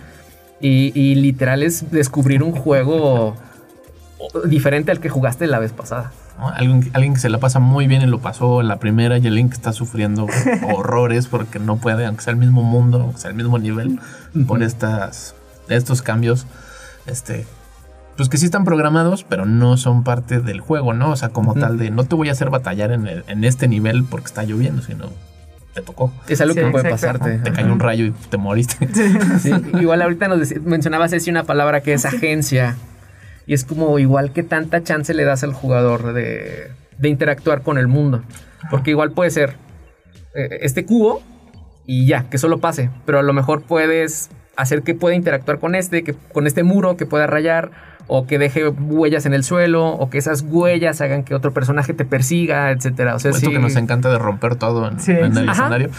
Y, 0.61 0.93
y 1.01 1.15
literal 1.15 1.63
es 1.63 1.91
descubrir 1.91 2.43
un 2.43 2.53
juego 2.53 3.35
diferente 4.45 4.91
al 4.91 5.01
que 5.01 5.09
jugaste 5.09 5.47
la 5.47 5.59
vez 5.59 5.73
pasada. 5.73 6.13
¿no? 6.39 6.49
Alguien, 6.49 6.91
alguien 6.93 7.15
que 7.15 7.21
se 7.21 7.31
la 7.31 7.39
pasa 7.39 7.59
muy 7.61 7.87
bien 7.87 8.03
y 8.03 8.07
lo 8.07 8.19
pasó 8.21 8.61
en 8.61 8.69
la 8.69 8.79
primera 8.79 9.17
y 9.19 9.27
alguien 9.27 9.49
que 9.49 9.55
está 9.55 9.73
sufriendo 9.73 10.27
horrores 10.75 11.27
porque 11.29 11.59
no 11.59 11.77
puede, 11.77 12.05
aunque 12.05 12.23
sea 12.23 12.33
el 12.33 12.39
mismo 12.39 12.63
mundo, 12.63 13.01
aunque 13.01 13.19
sea 13.21 13.31
el 13.31 13.37
mismo 13.37 13.59
nivel, 13.59 13.99
por 14.47 14.63
estas, 14.63 15.35
estos 15.69 16.03
cambios, 16.03 16.47
este, 17.07 17.47
pues 18.17 18.29
que 18.29 18.37
sí 18.37 18.45
están 18.45 18.65
programados, 18.65 19.25
pero 19.25 19.47
no 19.47 19.79
son 19.79 20.05
parte 20.05 20.41
del 20.41 20.61
juego, 20.61 20.93
¿no? 20.93 21.11
O 21.11 21.17
sea, 21.17 21.31
como 21.31 21.55
tal 21.55 21.79
de 21.79 21.91
no 21.91 22.05
te 22.05 22.15
voy 22.17 22.29
a 22.29 22.33
hacer 22.33 22.51
batallar 22.51 22.93
en, 22.93 23.07
el- 23.07 23.25
en 23.29 23.45
este 23.45 23.67
nivel 23.67 24.05
porque 24.05 24.27
está 24.27 24.43
lloviendo, 24.45 24.83
sino 24.83 25.07
te 25.75 25.83
tocó. 25.83 26.13
Es 26.29 26.41
algo 26.41 26.55
Sí, 26.55 26.61
que 26.61 26.67
puede 26.67 26.89
exacto. 26.91 27.19
pasarte. 27.21 27.39
Te 27.51 27.53
cayó 27.53 27.73
un 27.73 27.81
rayo 27.81 28.05
y 28.07 28.11
te 28.11 28.37
moriste. 28.37 28.89
Sí, 29.41 29.53
igual 29.81 30.03
ahorita 30.03 30.29
nos 30.29 30.55
mencionabas 30.63 31.11
Ceci 31.11 31.31
una 31.31 31.45
palabra 31.45 31.81
que 31.81 31.93
es 31.93 32.05
agencia. 32.05 32.77
Y 33.47 33.55
es 33.55 33.65
como 33.65 33.99
igual 33.99 34.33
que 34.33 34.43
tanta 34.43 34.83
chance 34.83 35.13
le 35.15 35.25
das 35.25 35.43
al 35.43 35.53
jugador 35.53 36.13
de, 36.13 36.71
de 36.99 37.09
interactuar 37.09 37.63
con 37.63 37.79
el 37.79 37.89
mundo. 37.89 38.23
Porque 38.71 38.91
igual 38.91 39.13
puede 39.13 39.31
ser 39.31 39.55
eh, 40.35 40.59
este 40.63 40.85
cubo 40.85 41.23
y 41.87 42.07
ya, 42.07 42.29
que 42.31 42.39
solo 42.39 42.59
pase. 42.59 42.91
Pero 43.07 43.19
a 43.19 43.23
lo 43.23 43.33
mejor 43.33 43.63
puedes 43.63 44.31
hacer 44.57 44.83
que 44.83 44.95
pueda 44.95 45.15
interactuar 45.17 45.59
con 45.59 45.75
este, 45.75 46.05
que, 46.05 46.15
con 46.33 46.47
este 46.47 46.63
muro, 46.63 46.97
que 46.97 47.07
pueda 47.07 47.27
rayar. 47.27 47.71
O 48.07 48.27
que 48.27 48.39
deje 48.39 48.69
huellas 48.69 49.27
en 49.27 49.35
el 49.35 49.45
suelo, 49.45 49.87
o 49.89 50.11
que 50.11 50.19
esas 50.19 50.43
huellas 50.43 51.01
hagan 51.01 51.23
que 51.25 51.35
otro 51.35 51.53
personaje 51.53 51.95
te 51.95 52.05
persiga, 52.05 52.71
etcétera. 52.73 53.15
O 53.15 53.19
sea, 53.19 53.31
Esto 53.31 53.47
sí. 53.47 53.53
que 53.53 53.59
nos 53.59 53.77
encanta 53.77 54.11
de 54.11 54.19
romper 54.19 54.57
todo 54.57 54.89
en, 54.89 54.99
Sí. 55.01 55.13
en 55.13 55.37
el 55.37 55.49
Ajá. 55.49 55.63
escenario. 55.65 55.91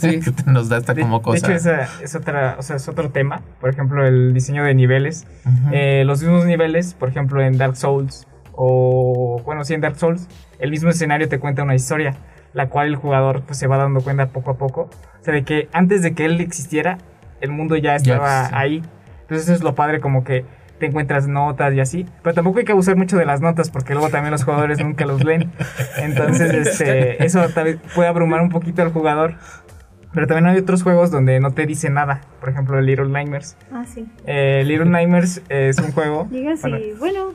Sí. 0.00 0.20
que 0.24 0.30
te 0.30 0.50
nos 0.50 0.68
da 0.68 0.78
esta 0.78 0.94
De, 0.94 1.02
como 1.02 1.18
de 1.18 1.24
cosa. 1.24 1.46
hecho, 1.46 1.52
esa 1.54 1.88
es, 2.02 2.14
otra, 2.14 2.56
o 2.58 2.62
sea, 2.62 2.76
es 2.76 2.88
otro 2.88 3.10
tema. 3.10 3.40
Por 3.60 3.70
ejemplo, 3.70 4.06
el 4.06 4.34
diseño 4.34 4.64
de 4.64 4.74
niveles. 4.74 5.26
Eh, 5.72 6.02
los 6.06 6.22
mismos 6.22 6.44
niveles, 6.44 6.94
por 6.94 7.08
ejemplo, 7.08 7.40
en 7.42 7.56
Dark 7.56 7.76
Souls, 7.76 8.26
o 8.52 9.40
bueno, 9.44 9.64
sí, 9.64 9.74
en 9.74 9.80
Dark 9.80 9.96
Souls, 9.98 10.28
el 10.58 10.70
mismo 10.70 10.90
escenario 10.90 11.28
te 11.28 11.38
cuenta 11.38 11.62
una 11.62 11.74
historia, 11.74 12.14
la 12.52 12.68
cual 12.68 12.88
el 12.88 12.96
jugador 12.96 13.42
pues, 13.42 13.58
se 13.58 13.66
va 13.66 13.76
dando 13.76 14.00
cuenta 14.00 14.26
poco 14.26 14.50
a 14.50 14.58
poco. 14.58 14.90
O 15.20 15.24
sea, 15.24 15.32
de 15.34 15.44
que 15.44 15.68
antes 15.72 16.02
de 16.02 16.12
que 16.14 16.24
él 16.24 16.40
existiera, 16.40 16.98
el 17.40 17.50
mundo 17.50 17.76
ya 17.76 17.94
estaba 17.94 18.48
ahí. 18.58 18.82
Entonces, 19.22 19.46
eso 19.46 19.54
es 19.54 19.62
lo 19.62 19.74
padre, 19.74 20.00
como 20.00 20.24
que 20.24 20.44
te 20.78 20.86
encuentras 20.86 21.26
notas 21.28 21.74
y 21.74 21.80
así. 21.80 22.06
Pero 22.22 22.34
tampoco 22.34 22.58
hay 22.60 22.64
que 22.64 22.72
abusar 22.72 22.96
mucho 22.96 23.16
de 23.16 23.24
las 23.24 23.40
notas, 23.40 23.70
porque 23.70 23.92
luego 23.94 24.08
también 24.10 24.30
los 24.32 24.44
jugadores 24.44 24.78
nunca 24.82 25.04
los 25.06 25.24
leen. 25.24 25.50
Entonces, 25.98 26.52
este, 26.66 27.24
eso 27.24 27.48
también 27.54 27.80
puede 27.94 28.08
abrumar 28.08 28.40
un 28.40 28.48
poquito 28.50 28.82
al 28.82 28.92
jugador. 28.92 29.34
Pero 30.14 30.26
también 30.26 30.46
hay 30.46 30.58
otros 30.58 30.82
juegos 30.82 31.10
donde 31.10 31.38
no 31.38 31.50
te 31.52 31.66
dice 31.66 31.90
nada. 31.90 32.22
Por 32.40 32.48
ejemplo, 32.48 32.80
Little 32.80 33.08
Nightmares. 33.10 33.56
Ah, 33.70 33.84
sí. 33.86 34.06
Eh, 34.26 34.62
Little 34.66 34.86
Nightmares 34.88 35.42
es 35.50 35.78
un 35.78 35.92
juego. 35.92 36.22
Así, 36.52 36.70
bueno, 36.98 36.98
bueno, 36.98 37.34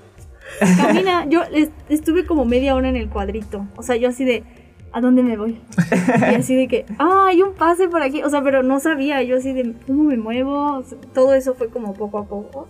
camina. 0.82 1.26
Yo 1.30 1.44
es- 1.54 1.70
estuve 1.90 2.26
como 2.26 2.46
media 2.46 2.74
hora 2.76 2.90
en 2.90 2.96
el 2.96 3.10
cuadrito. 3.10 3.68
O 3.76 3.84
sea, 3.84 3.96
yo 3.96 4.10
así 4.10 4.26
de, 4.26 4.44
¿a 4.92 5.02
dónde 5.02 5.22
me 5.22 5.38
voy? 5.38 5.62
Y 6.32 6.36
así 6.36 6.56
de 6.56 6.68
que, 6.68 6.86
ah, 6.98 7.28
hay 7.30 7.44
un 7.44 7.54
pase 7.54 7.88
por 7.88 8.02
aquí. 8.02 8.24
O 8.24 8.30
sea, 8.32 8.42
pero 8.42 8.64
no 8.64 8.80
sabía. 8.80 9.22
Yo 9.22 9.38
así 9.38 9.54
de, 9.54 9.76
¿cómo 9.86 10.04
me 10.06 10.18
muevo? 10.18 10.78
O 10.80 10.84
sea, 10.84 10.98
todo 11.14 11.36
eso 11.36 11.54
fue 11.54 11.70
como 11.70 11.94
poco 11.94 12.18
a 12.18 12.26
poco. 12.26 12.68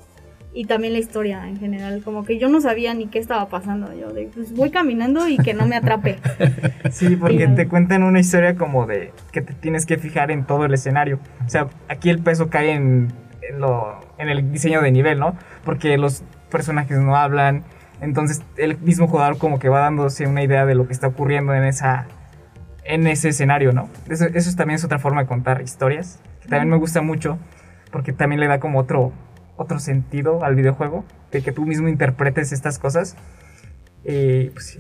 Y 0.53 0.65
también 0.65 0.93
la 0.93 0.99
historia 0.99 1.47
en 1.47 1.57
general. 1.57 2.01
Como 2.03 2.25
que 2.25 2.37
yo 2.37 2.47
no 2.47 2.61
sabía 2.61 2.93
ni 2.93 3.07
qué 3.07 3.19
estaba 3.19 3.49
pasando. 3.49 3.93
Yo 3.93 4.11
de, 4.11 4.29
pues 4.33 4.53
voy 4.53 4.69
caminando 4.69 5.27
y 5.27 5.37
que 5.37 5.53
no 5.53 5.65
me 5.65 5.75
atrape. 5.75 6.17
Sí, 6.91 7.15
porque 7.15 7.47
te 7.47 7.67
cuentan 7.67 8.03
una 8.03 8.19
historia 8.19 8.55
como 8.55 8.85
de 8.85 9.13
que 9.31 9.41
te 9.41 9.53
tienes 9.53 9.87
que 9.87 9.97
fijar 9.97 10.29
en 10.29 10.45
todo 10.45 10.65
el 10.65 10.73
escenario. 10.73 11.19
O 11.43 11.49
sea, 11.49 11.67
aquí 11.87 12.11
el 12.11 12.19
peso 12.19 12.49
cae 12.49 12.73
en, 12.73 13.11
en 13.41 13.59
lo, 13.59 13.99
en 14.19 14.29
el 14.29 14.51
diseño 14.51 14.81
de 14.81 14.91
nivel, 14.91 15.17
¿no? 15.17 15.35
Porque 15.65 15.97
los 15.97 16.23
personajes 16.51 16.99
no 16.99 17.15
hablan. 17.15 17.63
Entonces 17.99 18.43
el 18.57 18.77
mismo 18.77 19.07
jugador 19.07 19.39
como 19.39 19.57
que 19.57 19.69
va 19.69 19.79
dándose 19.79 20.27
una 20.27 20.43
idea 20.43 20.65
de 20.67 20.75
lo 20.75 20.85
que 20.85 20.93
está 20.93 21.07
ocurriendo 21.07 21.55
en 21.55 21.63
esa 21.63 22.05
en 22.83 23.07
ese 23.07 23.29
escenario, 23.29 23.71
¿no? 23.71 23.89
Eso, 24.09 24.25
eso 24.25 24.55
también 24.55 24.75
es 24.75 24.83
otra 24.83 24.99
forma 24.99 25.21
de 25.21 25.27
contar 25.27 25.61
historias. 25.61 26.19
Que 26.41 26.49
también 26.49 26.69
me 26.69 26.77
gusta 26.77 27.01
mucho 27.01 27.39
porque 27.91 28.11
también 28.11 28.39
le 28.39 28.47
da 28.47 28.59
como 28.59 28.79
otro, 28.79 29.13
otro 29.57 29.79
sentido 29.79 30.43
al 30.43 30.55
videojuego. 30.55 31.05
De 31.31 31.41
que 31.41 31.51
tú 31.51 31.65
mismo 31.65 31.87
interpretes 31.89 32.51
estas 32.51 32.79
cosas. 32.79 33.15
Y 34.05 34.45
pues 34.49 34.65
sí. 34.65 34.79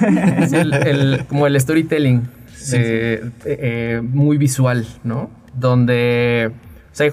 Es 0.38 0.52
el- 0.52 0.72
el- 0.74 1.24
como 1.28 1.46
el 1.46 1.60
storytelling 1.60 2.28
eh, 2.72 3.22
eh, 3.24 3.30
eh, 3.44 4.00
muy 4.02 4.38
visual, 4.38 4.86
¿no? 5.04 5.30
Donde, 5.54 6.50
o 6.92 6.94
sea, 6.94 7.12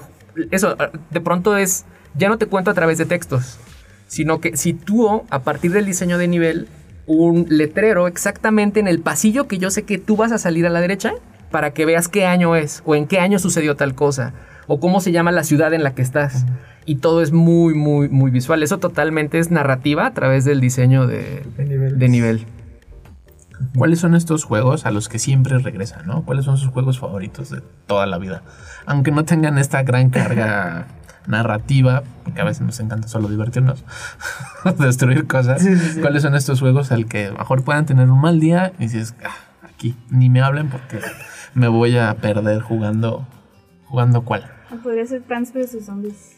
eso 0.50 0.76
de 1.10 1.20
pronto 1.20 1.56
es, 1.56 1.84
ya 2.16 2.28
no 2.28 2.38
te 2.38 2.46
cuento 2.46 2.70
a 2.70 2.74
través 2.74 2.98
de 2.98 3.04
textos, 3.06 3.58
sino 4.06 4.40
que 4.40 4.56
sitúo 4.56 5.26
a 5.30 5.40
partir 5.40 5.72
del 5.72 5.86
diseño 5.86 6.18
de 6.18 6.28
nivel 6.28 6.68
un 7.06 7.46
letrero 7.48 8.06
exactamente 8.06 8.78
en 8.80 8.86
el 8.86 9.00
pasillo 9.00 9.48
que 9.48 9.58
yo 9.58 9.70
sé 9.70 9.82
que 9.82 9.98
tú 9.98 10.16
vas 10.16 10.30
a 10.32 10.38
salir 10.38 10.64
a 10.66 10.70
la 10.70 10.80
derecha 10.80 11.12
para 11.50 11.72
que 11.72 11.84
veas 11.84 12.06
qué 12.08 12.24
año 12.26 12.54
es 12.54 12.82
o 12.86 12.94
en 12.94 13.06
qué 13.08 13.18
año 13.18 13.40
sucedió 13.40 13.74
tal 13.74 13.94
cosa 13.96 14.32
o 14.72 14.78
cómo 14.78 15.00
se 15.00 15.10
llama 15.10 15.32
la 15.32 15.42
ciudad 15.42 15.74
en 15.74 15.82
la 15.82 15.96
que 15.96 16.02
estás. 16.02 16.46
Y 16.86 16.96
todo 16.96 17.22
es 17.22 17.32
muy, 17.32 17.74
muy, 17.74 18.08
muy 18.08 18.30
visual. 18.30 18.62
Eso 18.62 18.78
totalmente 18.78 19.40
es 19.40 19.50
narrativa 19.50 20.06
a 20.06 20.14
través 20.14 20.44
del 20.44 20.60
diseño 20.60 21.08
de, 21.08 21.42
De 21.56 22.08
nivel. 22.08 22.46
¿Cuáles 23.76 23.98
son 23.98 24.14
estos 24.14 24.44
juegos 24.44 24.86
a 24.86 24.92
los 24.92 25.08
que 25.08 25.18
siempre 25.18 25.58
regresan, 25.58 26.06
no? 26.06 26.22
¿Cuáles 26.22 26.44
son 26.44 26.56
sus 26.56 26.70
juegos 26.70 27.00
favoritos 27.00 27.50
de 27.50 27.62
toda 27.88 28.06
la 28.06 28.18
vida? 28.18 28.42
Aunque 28.86 29.10
no 29.10 29.24
tengan 29.24 29.58
esta 29.58 29.82
gran 29.82 30.08
carga 30.08 30.86
narrativa, 31.26 32.04
porque 32.22 32.40
a 32.40 32.44
veces 32.44 32.62
nos 32.62 32.78
encanta 32.78 33.08
solo 33.08 33.26
divertirnos, 33.26 33.84
destruir 34.78 35.26
cosas. 35.26 35.62
Sí, 35.62 35.76
sí, 35.76 35.94
sí. 35.94 36.00
¿Cuáles 36.00 36.22
son 36.22 36.36
estos 36.36 36.60
juegos 36.60 36.92
al 36.92 37.06
que 37.06 37.32
mejor 37.32 37.64
puedan 37.64 37.86
tener 37.86 38.08
un 38.08 38.20
mal 38.20 38.38
día 38.38 38.72
y 38.78 38.84
dices, 38.84 39.16
"Ah, 39.24 39.34
aquí, 39.68 39.96
ni 40.10 40.30
me 40.30 40.40
hablen 40.42 40.68
porque 40.68 41.00
me 41.54 41.66
voy 41.66 41.98
a 41.98 42.14
perder 42.14 42.60
jugando, 42.62 43.26
jugando 43.86 44.22
cuál? 44.22 44.59
Podría 44.76 45.06
ser 45.06 45.22
Plants 45.22 45.52
vs. 45.52 45.84
Zombies. 45.84 46.36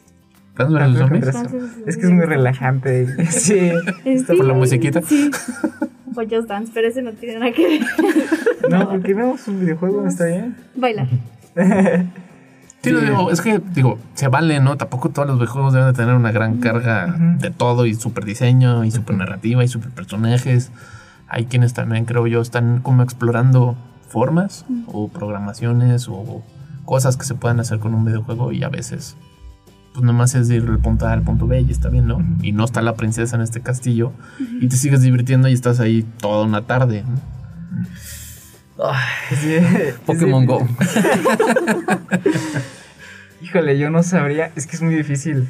¿Plants 0.54 0.74
vs. 0.74 0.98
Zombies? 0.98 1.24
Plants 1.24 1.52
vs. 1.52 1.70
Es 1.86 1.96
que 1.96 2.06
es 2.06 2.10
muy 2.10 2.24
relajante. 2.24 3.26
Sí. 3.30 3.72
Este, 4.04 4.34
¿Por 4.36 4.46
la 4.46 4.54
musiquita? 4.54 5.02
Sí. 5.02 5.30
O 6.14 6.20
Just 6.20 6.46
Dance, 6.46 6.70
pero 6.74 6.88
ese 6.88 7.00
no 7.00 7.12
tiene 7.12 7.38
nada 7.38 7.52
que 7.52 7.66
ver. 7.66 7.80
No, 8.68 8.88
porque 8.88 9.14
no 9.14 9.34
es 9.34 9.48
un 9.48 9.60
videojuego, 9.60 10.06
está 10.06 10.26
bien. 10.26 10.54
Bailar. 10.76 11.08
Sí, 12.82 12.90
lo 12.90 13.00
digo, 13.00 13.30
es 13.30 13.40
que, 13.40 13.60
digo, 13.74 13.98
se 14.14 14.28
vale, 14.28 14.60
¿no? 14.60 14.76
Tampoco 14.76 15.08
todos 15.10 15.26
los 15.26 15.38
videojuegos 15.38 15.72
deben 15.72 15.88
de 15.88 15.94
tener 15.94 16.14
una 16.14 16.32
gran 16.32 16.58
carga 16.58 17.16
de 17.38 17.50
todo 17.50 17.86
y 17.86 17.94
super 17.94 18.24
diseño 18.24 18.84
y 18.84 18.90
super 18.90 19.16
narrativa 19.16 19.64
y 19.64 19.68
super 19.68 19.90
personajes. 19.90 20.70
Hay 21.28 21.46
quienes 21.46 21.74
también, 21.74 22.04
creo 22.04 22.26
yo, 22.26 22.40
están 22.40 22.80
como 22.82 23.02
explorando 23.02 23.76
formas 24.08 24.64
o 24.86 25.08
programaciones 25.08 26.08
o 26.08 26.42
cosas 26.92 27.16
que 27.16 27.24
se 27.24 27.34
puedan 27.34 27.58
hacer 27.58 27.78
con 27.78 27.94
un 27.94 28.04
videojuego 28.04 28.52
y 28.52 28.62
a 28.64 28.68
veces, 28.68 29.16
pues 29.94 30.04
nomás 30.04 30.34
es 30.34 30.50
ir 30.50 30.66
del 30.66 30.78
punto 30.78 31.06
A 31.06 31.12
al 31.14 31.22
punto 31.22 31.46
B 31.46 31.58
y 31.62 31.70
está 31.70 31.88
bien, 31.88 32.06
¿no? 32.06 32.22
Y 32.42 32.52
no 32.52 32.66
está 32.66 32.82
la 32.82 32.96
princesa 32.96 33.34
en 33.34 33.40
este 33.40 33.62
castillo 33.62 34.12
y 34.60 34.68
te 34.68 34.76
sigues 34.76 35.00
divirtiendo 35.00 35.48
y 35.48 35.54
estás 35.54 35.80
ahí 35.80 36.02
toda 36.20 36.44
una 36.44 36.66
tarde. 36.66 37.02
¿no? 38.76 38.92
Sí. 39.30 39.56
Pokémon 40.04 40.42
Sí. 40.42 40.46
Go. 40.48 40.68
Híjole, 43.40 43.78
yo 43.78 43.88
no 43.88 44.02
sabría. 44.02 44.52
Es 44.54 44.66
que 44.66 44.76
es 44.76 44.82
muy 44.82 44.94
difícil. 44.94 45.48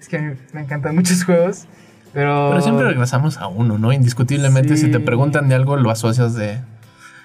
Es 0.00 0.08
que 0.08 0.16
a 0.18 0.22
mí 0.22 0.34
me 0.52 0.62
encantan 0.62 0.96
muchos 0.96 1.22
juegos. 1.22 1.66
Pero. 2.12 2.48
Pero 2.50 2.62
siempre 2.62 2.88
regresamos 2.88 3.36
a 3.38 3.46
uno, 3.46 3.78
¿no? 3.78 3.92
Indiscutiblemente, 3.92 4.76
Sí. 4.76 4.86
si 4.86 4.90
te 4.90 4.98
preguntan 4.98 5.48
de 5.48 5.54
algo, 5.54 5.76
lo 5.76 5.92
asocias 5.92 6.34
de. 6.34 6.58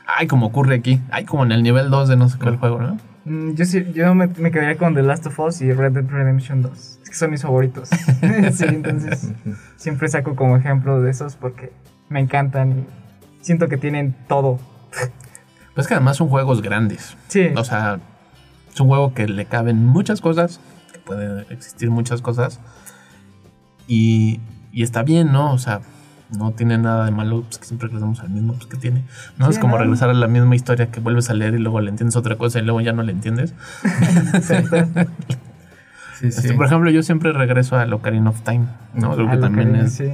Ay, 0.05 0.27
como 0.27 0.45
ocurre 0.45 0.75
aquí. 0.75 1.01
Ay, 1.09 1.25
como 1.25 1.43
en 1.45 1.51
el 1.51 1.63
nivel 1.63 1.89
2 1.89 2.09
de 2.09 2.15
no 2.15 2.29
sé 2.29 2.37
cuál 2.37 2.57
juego, 2.57 2.79
¿no? 2.79 3.14
Mm, 3.25 3.53
Yo, 3.53 3.65
sí, 3.65 3.85
yo 3.93 4.13
me, 4.15 4.27
me 4.27 4.51
quedaría 4.51 4.77
con 4.77 4.93
The 4.93 5.01
Last 5.01 5.25
of 5.27 5.39
Us 5.39 5.61
y 5.61 5.71
Red 5.73 5.93
Dead 5.93 6.07
Redemption 6.07 6.61
2. 6.61 6.99
Es 7.03 7.09
que 7.09 7.15
son 7.15 7.31
mis 7.31 7.41
favoritos. 7.41 7.89
sí, 8.53 8.65
entonces 8.67 9.31
siempre 9.77 10.07
saco 10.07 10.35
como 10.35 10.57
ejemplo 10.57 11.01
de 11.01 11.11
esos 11.11 11.35
porque 11.35 11.71
me 12.09 12.19
encantan 12.19 12.79
y 12.79 12.85
siento 13.41 13.67
que 13.67 13.77
tienen 13.77 14.15
todo. 14.27 14.59
Pues 15.73 15.87
que 15.87 15.93
además 15.93 16.17
son 16.17 16.29
juegos 16.29 16.61
grandes. 16.61 17.17
Sí. 17.27 17.47
O 17.55 17.63
sea, 17.63 17.99
es 18.73 18.79
un 18.79 18.87
juego 18.87 19.13
que 19.13 19.27
le 19.27 19.45
caben 19.45 19.85
muchas 19.85 20.21
cosas, 20.21 20.59
que 20.93 20.99
pueden 20.99 21.45
existir 21.49 21.89
muchas 21.89 22.21
cosas. 22.21 22.59
Y, 23.87 24.39
y 24.71 24.83
está 24.83 25.03
bien, 25.03 25.31
¿no? 25.31 25.51
O 25.53 25.57
sea, 25.57 25.81
no 26.29 26.51
tiene 26.51 26.77
nada 26.77 27.05
de 27.05 27.11
malo, 27.11 27.43
pues 27.43 27.57
que 27.57 27.65
siempre 27.65 27.87
regresamos 27.87 28.19
al 28.19 28.29
mismo, 28.29 28.53
pues 28.53 28.65
que 28.65 28.77
tiene. 28.77 29.03
No 29.37 29.45
Sí, 29.45 29.51
es 29.53 29.59
como 29.59 29.77
regresar 29.77 30.09
a 30.09 30.13
la 30.13 30.27
misma 30.27 30.55
historia 30.55 30.91
que 30.91 30.99
vuelves 30.99 31.29
a 31.29 31.33
leer 31.33 31.53
y 31.53 31.59
luego 31.59 31.81
le 31.81 31.89
entiendes 31.89 32.15
otra 32.15 32.35
cosa 32.35 32.59
y 32.59 32.63
luego 32.63 32.81
ya 32.81 32.93
no 32.93 33.03
le 33.03 33.11
entiendes. 33.11 33.53
Exacto. 34.33 34.77
Sí, 36.19 36.27
Este, 36.27 36.53
por 36.53 36.65
ejemplo, 36.65 36.89
yo 36.89 37.03
siempre 37.03 37.33
regreso 37.33 37.77
a 37.77 37.85
Ocarina 37.93 38.29
of 38.29 38.41
Time, 38.41 38.67
¿no? 38.93 39.13
Creo 39.15 39.29
que 39.29 39.37
también 39.37 39.75
es 39.75 39.93
sí. 39.93 40.11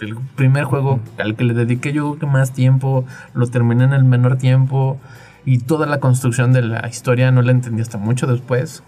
el 0.00 0.16
primer 0.34 0.64
juego 0.64 1.00
al 1.18 1.36
que 1.36 1.44
le 1.44 1.54
dediqué 1.54 1.92
yo 1.92 2.18
que 2.18 2.26
más 2.26 2.52
tiempo, 2.52 3.04
lo 3.34 3.46
terminé 3.46 3.84
en 3.84 3.92
el 3.92 4.04
menor 4.04 4.38
tiempo 4.38 4.98
y 5.44 5.58
toda 5.58 5.86
la 5.86 6.00
construcción 6.00 6.52
de 6.52 6.62
la 6.62 6.88
historia 6.88 7.30
no 7.30 7.42
la 7.42 7.52
entendí 7.52 7.82
hasta 7.82 7.98
mucho 7.98 8.26
después, 8.26 8.82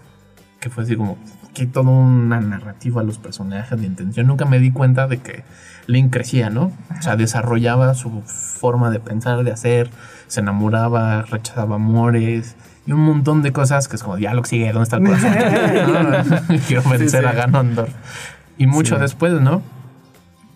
que 0.59 0.69
fue 0.69 0.83
así 0.83 0.95
como 0.95 1.17
que 1.59 1.67
toda 1.67 1.91
una 1.91 2.39
narrativa 2.39 3.01
a 3.01 3.03
los 3.03 3.17
personajes 3.17 3.79
de 3.79 3.85
intención. 3.85 4.27
Nunca 4.27 4.45
me 4.45 4.59
di 4.59 4.71
cuenta 4.71 5.07
de 5.07 5.17
que 5.17 5.43
Link 5.87 6.11
crecía, 6.13 6.49
¿no? 6.49 6.71
O 6.97 7.01
sea, 7.01 7.15
desarrollaba 7.15 7.93
su 7.95 8.21
forma 8.21 8.89
de 8.91 8.99
pensar, 8.99 9.43
de 9.43 9.51
hacer, 9.51 9.89
se 10.27 10.39
enamoraba, 10.39 11.23
rechazaba 11.23 11.75
amores 11.75 12.55
y 12.85 12.91
un 12.93 13.01
montón 13.01 13.41
de 13.43 13.51
cosas 13.51 13.87
que 13.87 13.95
es 13.97 14.03
como, 14.03 14.17
ya 14.17 14.33
lo 14.33 14.43
sigue, 14.45 14.71
¿dónde 14.71 14.83
está 14.83 14.97
el 14.97 15.03
corazón? 15.05 16.49
¿No? 16.49 16.59
Quiero 16.67 16.83
vencer 16.89 17.21
sí. 17.23 17.27
a 17.27 17.33
Ganondorf. 17.33 17.93
Y 18.57 18.67
mucho 18.67 18.95
Sí. 18.95 19.01
después, 19.01 19.33
¿no? 19.41 19.61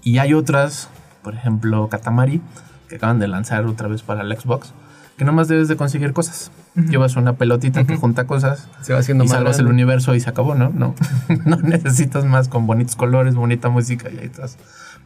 Y 0.04 0.18
hay 0.18 0.34
otras, 0.34 0.90
por 1.22 1.36
ejemplo, 1.36 1.88
Katamari, 1.90 2.42
que 2.90 2.96
acaban 2.96 3.20
de 3.20 3.28
lanzar 3.28 3.66
otra 3.66 3.88
vez 3.88 4.02
para 4.04 4.22
el 4.22 4.38
Xbox, 4.38 4.74
que 5.18 5.26
nomás 5.26 5.48
debes 5.48 5.68
de 5.68 5.76
conseguir 5.76 6.14
cosas. 6.14 6.52
Llevas 6.76 7.16
una 7.16 7.34
pelotita 7.34 7.84
que 7.84 7.96
junta 7.98 8.26
cosas 8.26 8.68
Se 8.82 8.94
va 8.94 9.00
haciendo 9.00 9.26
y 9.26 9.28
más 9.28 9.38
salvas 9.38 9.60
el 9.60 9.68
universo 9.68 10.16
y 10.16 10.20
se 10.20 10.30
acabó, 10.30 10.56
¿no? 10.56 10.72
No, 10.74 10.96
no 11.46 11.58
necesitas 11.58 12.26
más 12.26 12.48
con 12.48 12.66
bonitos 12.66 12.96
colores, 12.96 13.36
bonita 13.36 13.70
música 13.70 14.10
y 14.12 14.18
ahí 14.18 14.26
estás 14.26 14.58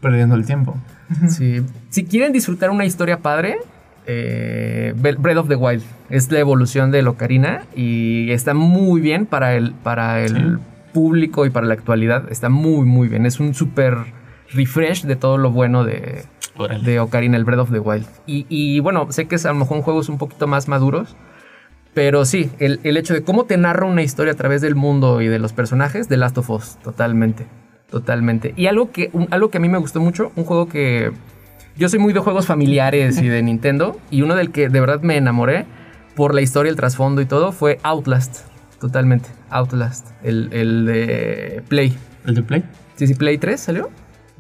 perdiendo 0.02 0.36
el 0.36 0.46
tiempo. 0.46 0.78
Sí. 1.28 1.62
Si 1.90 2.06
quieren 2.06 2.32
disfrutar 2.32 2.70
una 2.70 2.86
historia 2.86 3.20
padre, 3.20 3.58
eh, 4.06 4.94
Breath 4.96 5.38
of 5.38 5.50
the 5.50 5.56
Wild 5.56 5.84
es 6.10 6.32
la 6.32 6.40
evolución 6.40 6.92
de 6.92 7.06
Ocarina 7.06 7.66
y 7.76 8.32
está 8.32 8.54
muy 8.54 9.02
bien 9.02 9.26
para 9.26 9.56
el, 9.56 9.74
para 9.74 10.22
el, 10.22 10.34
Sí. 10.34 10.64
público 10.94 11.46
y 11.46 11.50
para 11.50 11.68
la 11.68 11.74
actualidad 11.74 12.32
está 12.32 12.50
muy, 12.50 12.86
muy 12.86 13.08
bien. 13.08 13.26
Es 13.26 13.40
un 13.40 13.54
súper 13.54 13.98
refresh 14.54 15.04
de 15.04 15.16
todo 15.16 15.38
lo 15.38 15.52
bueno 15.52 15.84
de, 15.84 16.24
Órale. 16.58 16.84
de 16.84 17.00
Ocarina, 17.00 17.38
el 17.38 17.46
Breath 17.46 17.60
of 17.60 17.72
the 17.72 17.80
Wild. 17.80 18.06
Y, 18.26 18.46
y, 18.50 18.80
bueno, 18.80 19.12
sé 19.12 19.28
que 19.28 19.36
es 19.36 19.46
a 19.46 19.50
lo 19.50 19.56
mejor 19.56 19.82
juegos 19.82 20.10
un 20.10 20.18
poquito 20.18 20.48
más 20.48 20.68
maduros, 20.68 21.16
pero 21.94 22.26
sí, 22.26 22.52
el, 22.60 22.80
el, 22.84 22.96
hecho 22.98 23.14
de 23.14 23.24
cómo 23.24 23.46
te 23.46 23.58
narra 23.58 23.86
una 23.86 24.04
historia 24.04 24.34
a 24.34 24.36
través 24.36 24.62
del 24.62 24.76
mundo 24.76 25.22
y 25.22 25.28
de 25.28 25.40
los 25.40 25.54
personajes, 25.54 26.08
de 26.10 26.18
Last 26.18 26.38
of 26.38 26.50
Us, 26.50 26.78
totalmente, 26.84 27.48
totalmente. 27.90 28.54
Y 28.56 28.68
algo 28.68 28.92
que, 28.92 29.10
un, 29.14 29.28
algo 29.32 29.50
que 29.50 29.58
a 29.58 29.62
mí 29.62 29.68
me 29.70 29.80
gustó 29.80 30.00
mucho, 30.00 30.32
un 30.36 30.44
juego 30.44 30.68
que 30.68 31.12
yo 31.76 31.90
soy 31.90 32.00
muy 32.00 32.14
de 32.14 32.20
juegos 32.20 32.46
familiares 32.46 33.20
y 33.20 33.28
de 33.28 33.42
Nintendo, 33.42 34.00
y 34.12 34.22
uno 34.22 34.36
del 34.36 34.52
que 34.52 34.70
de 34.70 34.80
verdad 34.80 35.02
me 35.02 35.18
enamoré 35.18 35.66
por 36.16 36.34
la 36.34 36.42
historia, 36.42 36.70
el 36.70 36.76
trasfondo 36.76 37.22
y 37.22 37.26
todo, 37.26 37.52
fue 37.52 37.80
Outlast, 37.84 38.48
totalmente, 38.80 39.30
Outlast, 39.50 40.08
el, 40.24 40.50
el 40.52 40.86
de 40.86 41.64
Play. 41.68 41.98
¿El 42.26 42.36
de 42.36 42.44
Play? 42.44 42.64
Sí, 42.96 43.08
sí, 43.08 43.14
Play 43.16 43.38
3 43.38 43.60
salió. 43.60 43.90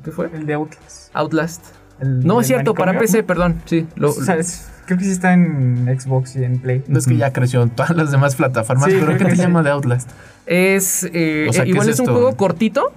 ¿Qué 0.04 0.12
fue? 0.12 0.30
El 0.34 0.46
de 0.46 0.56
Outlast. 0.56 1.10
Outlast. 1.14 1.77
El 2.00 2.26
No, 2.26 2.42
es 2.42 2.48
cierto, 2.48 2.74
para. 2.74 2.98
PC, 2.98 3.24
perdón. 3.24 3.62
Sí, 3.66 3.88
lo, 3.96 4.10
O 4.10 4.14
sea, 4.14 4.36
es- 4.36 4.70
creo 4.86 4.98
que 4.98 5.04
sí 5.06 5.12
está 5.12 5.34
en 5.34 5.86
Xbox 6.00 6.36
y 6.36 6.44
en 6.44 6.60
Play. 6.60 6.84
No 6.88 7.00
es 7.00 7.06
que 7.08 7.18
ya 7.18 7.34
creció 7.34 7.62
en 7.64 7.70
todas 7.72 7.92
las 7.96 8.12
demás 8.12 8.36
plataformas, 8.36 8.86
Sí, 8.86 8.92
pero 8.94 9.06
creo 9.08 9.18
¿qué 9.18 9.24
que 9.26 9.30
te 9.32 9.36
sí. 9.38 9.42
llama 9.42 9.64
de 9.64 9.70
Outlast? 9.72 10.10
Es, 10.46 11.04
eh, 11.14 11.48
O 11.50 11.54
sea, 11.54 11.64
eh, 11.64 11.66
¿qué 11.66 11.72
igual 11.72 11.90
es 11.90 11.96
es, 11.96 12.00
un 12.00 12.08
juego 12.08 12.36
cortito, 12.38 12.92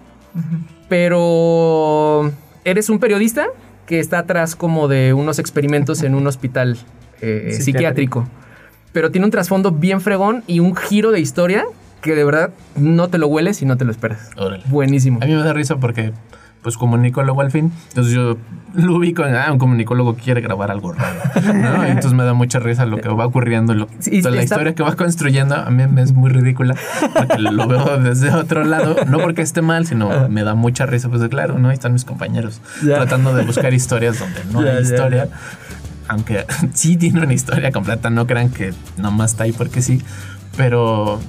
pero 0.88 2.30
eres 2.64 2.90
un 2.90 2.98
periodista 2.98 3.46
que 3.86 3.98
está 4.00 4.18
atrás 4.20 4.54
como 4.54 4.86
de 4.86 5.14
unos 5.14 5.38
experimentos 5.38 6.02
en 6.02 6.14
un 6.14 6.26
hospital 6.26 6.76
eh, 7.22 7.48
Psiquiátrico. 7.52 7.64
psiquiátrico. 7.64 8.28
Pero 8.92 9.10
tiene 9.10 9.24
un 9.24 9.30
trasfondo 9.30 9.72
bien 9.72 10.00
fregón 10.00 10.42
y 10.46 10.60
un 10.60 10.74
giro 10.76 11.10
de 11.10 11.20
historia 11.20 11.64
que 12.02 12.14
de 12.14 12.24
verdad 12.24 12.50
no 12.76 13.08
te 13.08 13.18
lo 13.18 13.26
hueles 13.28 13.62
y 13.62 13.66
no 13.66 13.76
te 13.76 13.84
lo 13.84 13.90
esperas. 13.90 14.30
Órale. 14.36 14.62
Buenísimo. 14.66 15.18
A 15.22 15.26
mí 15.26 15.34
me 15.34 15.42
da 15.42 15.52
risa 15.52 15.76
porque, 15.76 16.12
pues, 16.62 16.76
comunicólogo 16.76 17.40
al 17.40 17.50
fin, 17.50 17.72
entonces 17.88 18.12
yo 18.12 18.36
lo 18.74 18.96
ubico 18.96 19.24
en, 19.24 19.34
ah, 19.34 19.50
un 19.50 19.58
comunicólogo 19.58 20.14
quiere 20.14 20.40
grabar 20.40 20.70
algo 20.70 20.92
raro, 20.92 21.18
¿no? 21.54 21.84
Entonces 21.86 22.12
me 22.12 22.22
da 22.24 22.34
mucha 22.34 22.58
risa 22.60 22.86
lo 22.86 22.98
que 23.00 23.08
va 23.08 23.26
ocurriendo, 23.26 23.74
lo, 23.74 23.88
Sí, 23.98 24.22
toda 24.22 24.36
la 24.36 24.42
está- 24.42 24.54
historia 24.56 24.74
que 24.74 24.82
va 24.82 24.94
construyendo, 24.94 25.56
a 25.56 25.70
mí 25.70 25.86
me 25.88 26.02
es 26.02 26.12
muy 26.12 26.30
ridícula, 26.30 26.76
porque 27.14 27.38
lo 27.38 27.66
veo 27.66 27.98
desde 27.98 28.30
otro 28.30 28.64
lado, 28.64 28.96
no 29.06 29.18
porque 29.18 29.42
esté 29.42 29.60
mal, 29.62 29.86
sino 29.86 30.28
me 30.28 30.44
da 30.44 30.54
mucha 30.54 30.86
risa, 30.86 31.08
pues, 31.08 31.26
claro, 31.28 31.58
¿no? 31.58 31.68
Ahí 31.68 31.74
están 31.74 31.92
mis 31.92 32.04
compañeros 32.04 32.60
tratando 32.82 33.34
de 33.34 33.44
buscar 33.44 33.74
historias 33.74 34.18
donde 34.18 34.40
no 34.52 34.60
hay 34.60 34.82
historia. 34.82 35.28
Aunque 36.08 36.44
sí 36.74 36.96
tiene 36.96 37.22
una 37.22 37.32
historia 37.32 37.70
completa, 37.72 38.10
no 38.10 38.26
crean 38.26 38.50
que 38.50 38.72
nomás 38.96 39.32
está 39.32 39.44
ahí 39.44 39.52
porque 39.52 39.80
sí, 39.80 40.02
pero 40.56 41.20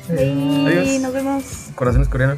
Y 0.09 0.67
Adiós. 0.67 1.01
nos 1.01 1.13
vemos. 1.13 1.43
Corazones 1.75 2.07
coreanos. 2.07 2.37